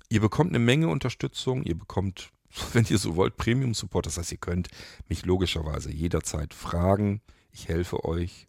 [0.09, 1.63] ihr bekommt eine Menge Unterstützung.
[1.63, 2.31] Ihr bekommt,
[2.73, 4.05] wenn ihr so wollt, Premium-Support.
[4.05, 4.67] Das heißt, ihr könnt
[5.07, 7.21] mich logischerweise jederzeit fragen.
[7.53, 8.47] Ich helfe euch,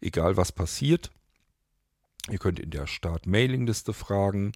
[0.00, 1.12] egal was passiert.
[2.30, 4.52] Ihr könnt in der Start-Mailing-Liste fragen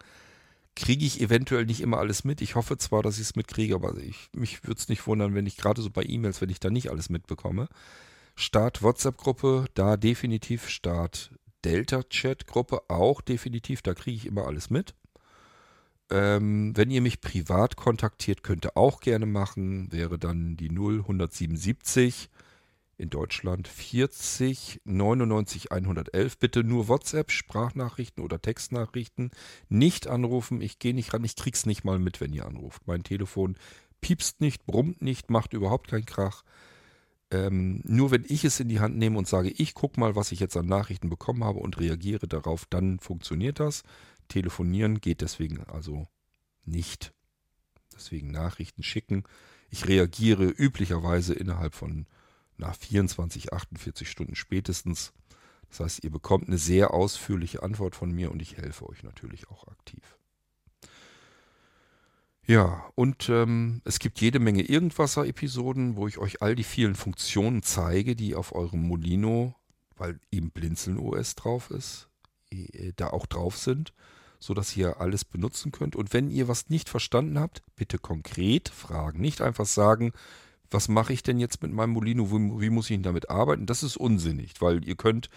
[0.76, 2.40] kriege ich eventuell nicht immer alles mit.
[2.40, 5.46] Ich hoffe zwar, dass ich es mitkriege, aber ich, mich würde es nicht wundern, wenn
[5.46, 7.68] ich gerade so bei E-Mails, wenn ich da nicht alles mitbekomme.
[8.36, 10.68] Start WhatsApp-Gruppe, da definitiv.
[10.68, 11.30] Start
[11.64, 14.94] Delta-Chat-Gruppe auch definitiv, da kriege ich immer alles mit.
[16.10, 22.30] Ähm, wenn ihr mich privat kontaktiert, könnt ihr auch gerne machen, wäre dann die 0177
[23.00, 26.38] in Deutschland 40 99 111.
[26.38, 29.30] Bitte nur WhatsApp, Sprachnachrichten oder Textnachrichten.
[29.68, 32.86] Nicht anrufen, ich gehe nicht ran, ich krieg's nicht mal mit, wenn ihr anruft.
[32.86, 33.56] Mein Telefon
[34.00, 36.44] piepst nicht, brummt nicht, macht überhaupt keinen Krach.
[37.30, 40.32] Ähm, nur wenn ich es in die Hand nehme und sage, ich gucke mal, was
[40.32, 43.82] ich jetzt an Nachrichten bekommen habe und reagiere darauf, dann funktioniert das.
[44.28, 46.06] Telefonieren geht deswegen also
[46.64, 47.14] nicht.
[47.94, 49.24] Deswegen Nachrichten schicken.
[49.70, 52.06] Ich reagiere üblicherweise innerhalb von
[52.60, 55.12] nach 24, 48 Stunden spätestens.
[55.68, 59.48] Das heißt, ihr bekommt eine sehr ausführliche Antwort von mir und ich helfe euch natürlich
[59.48, 60.18] auch aktiv.
[62.46, 67.62] Ja, und ähm, es gibt jede Menge Irgendwasser-Episoden, wo ich euch all die vielen Funktionen
[67.62, 69.54] zeige, die auf eurem Molino,
[69.96, 72.08] weil eben Blinzeln OS drauf ist,
[72.50, 73.92] äh, da auch drauf sind,
[74.40, 75.94] sodass ihr alles benutzen könnt.
[75.94, 79.20] Und wenn ihr was nicht verstanden habt, bitte konkret fragen.
[79.20, 80.12] Nicht einfach sagen,
[80.70, 83.66] was mache ich denn jetzt mit meinem Molino, wie, wie, muss ich damit arbeiten?
[83.66, 85.28] Das ist unsinnig, weil ihr könnt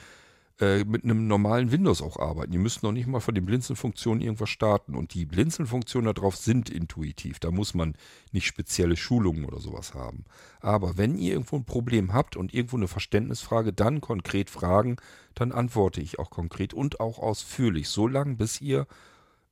[0.60, 2.54] äh, mit einem normalen Windows auch arbeiten.
[2.54, 4.94] Ihr müsst noch nicht mal von den Blinzeln-Funktionen irgendwas starten.
[4.94, 7.40] Und die Blinzeln-Funktionen darauf sind intuitiv.
[7.40, 7.96] Da muss man
[8.32, 10.26] nicht spezielle Schulungen oder sowas haben.
[10.60, 14.98] Aber wenn ihr irgendwo ein Problem habt und irgendwo eine Verständnisfrage, dann konkret fragen,
[15.34, 18.86] dann antworte ich auch konkret und auch ausführlich, so lange bis ihr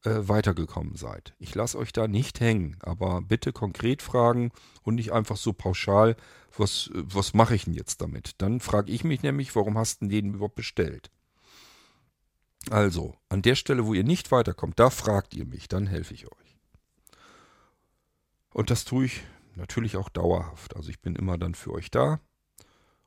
[0.03, 1.33] äh, weitergekommen seid.
[1.37, 4.51] Ich lasse euch da nicht hängen, aber bitte konkret fragen
[4.83, 6.15] und nicht einfach so pauschal,
[6.57, 8.41] was, was mache ich denn jetzt damit?
[8.41, 11.11] Dann frage ich mich nämlich, warum hast du den überhaupt bestellt?
[12.69, 16.27] Also, an der Stelle, wo ihr nicht weiterkommt, da fragt ihr mich, dann helfe ich
[16.27, 16.57] euch.
[18.53, 19.23] Und das tue ich
[19.55, 20.75] natürlich auch dauerhaft.
[20.75, 22.19] Also ich bin immer dann für euch da.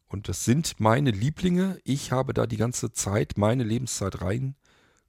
[0.06, 1.78] Und das sind meine Lieblinge.
[1.84, 4.54] Ich habe da die ganze Zeit, meine Lebenszeit rein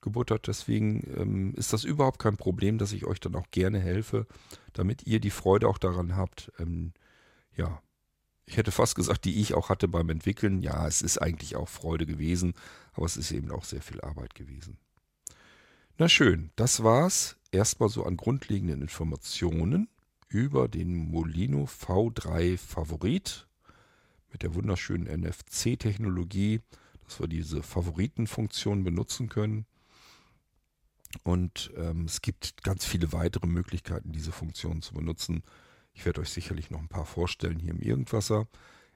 [0.06, 0.48] gebuttert.
[0.48, 4.26] Deswegen ähm, ist das überhaupt kein Problem, dass ich euch dann auch gerne helfe,
[4.72, 6.94] damit ihr die Freude auch daran habt, ähm,
[7.58, 7.82] ja,
[8.48, 10.62] Ich hätte fast gesagt, die ich auch hatte beim Entwickeln.
[10.62, 12.54] Ja, es ist eigentlich auch Freude gewesen,
[12.94, 14.78] aber es ist eben auch sehr viel Arbeit gewesen.
[15.98, 17.38] Na schön, das war's.
[17.52, 19.88] Erstmal so an grundlegenden Informationen
[20.28, 23.48] über den Molino V3 Favorit
[24.32, 26.60] mit der wunderschönen NFC-Technologie,
[27.06, 29.66] dass wir diese Favoritenfunktion benutzen können.
[31.24, 35.44] Und ähm, es gibt ganz viele weitere Möglichkeiten, diese Funktion zu benutzen.
[35.94, 38.48] Ich werde euch sicherlich noch ein paar vorstellen hier im Irgendwasser.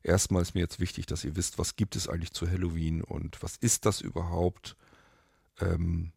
[0.04, 3.42] Erstmal ist mir jetzt wichtig, dass ihr wisst, was gibt es eigentlich zu Halloween und
[3.44, 4.76] was ist das überhaupt.
[5.60, 6.12] Ähm,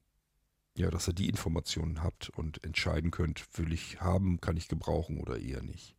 [0.75, 5.19] ja, dass ihr die Informationen habt und entscheiden könnt, will ich haben, kann ich gebrauchen
[5.19, 5.95] oder eher nicht.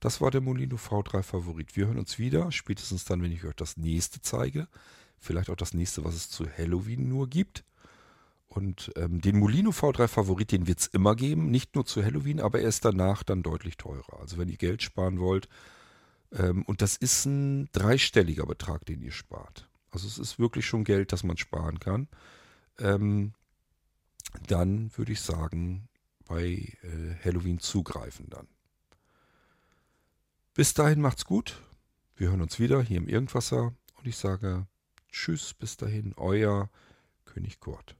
[0.00, 1.76] Das war der Molino V3 Favorit.
[1.76, 4.66] Wir hören uns wieder, spätestens dann, wenn ich euch das nächste zeige.
[5.18, 7.64] Vielleicht auch das nächste, was es zu Halloween nur gibt.
[8.50, 12.40] Und ähm, den Molino V3 Favorit, den wird es immer geben, nicht nur zu Halloween,
[12.40, 14.18] aber er ist danach dann deutlich teurer.
[14.18, 15.48] Also wenn ihr Geld sparen wollt,
[16.32, 19.68] ähm, und das ist ein dreistelliger Betrag, den ihr spart.
[19.92, 22.08] Also es ist wirklich schon Geld, das man sparen kann.
[22.80, 23.34] Ähm,
[24.48, 25.88] dann würde ich sagen,
[26.26, 28.48] bei äh, Halloween zugreifen dann.
[30.54, 31.62] Bis dahin macht's gut.
[32.16, 34.66] Wir hören uns wieder hier im Irgendwasser und ich sage
[35.12, 36.68] Tschüss, bis dahin, euer
[37.24, 37.99] König Kurt.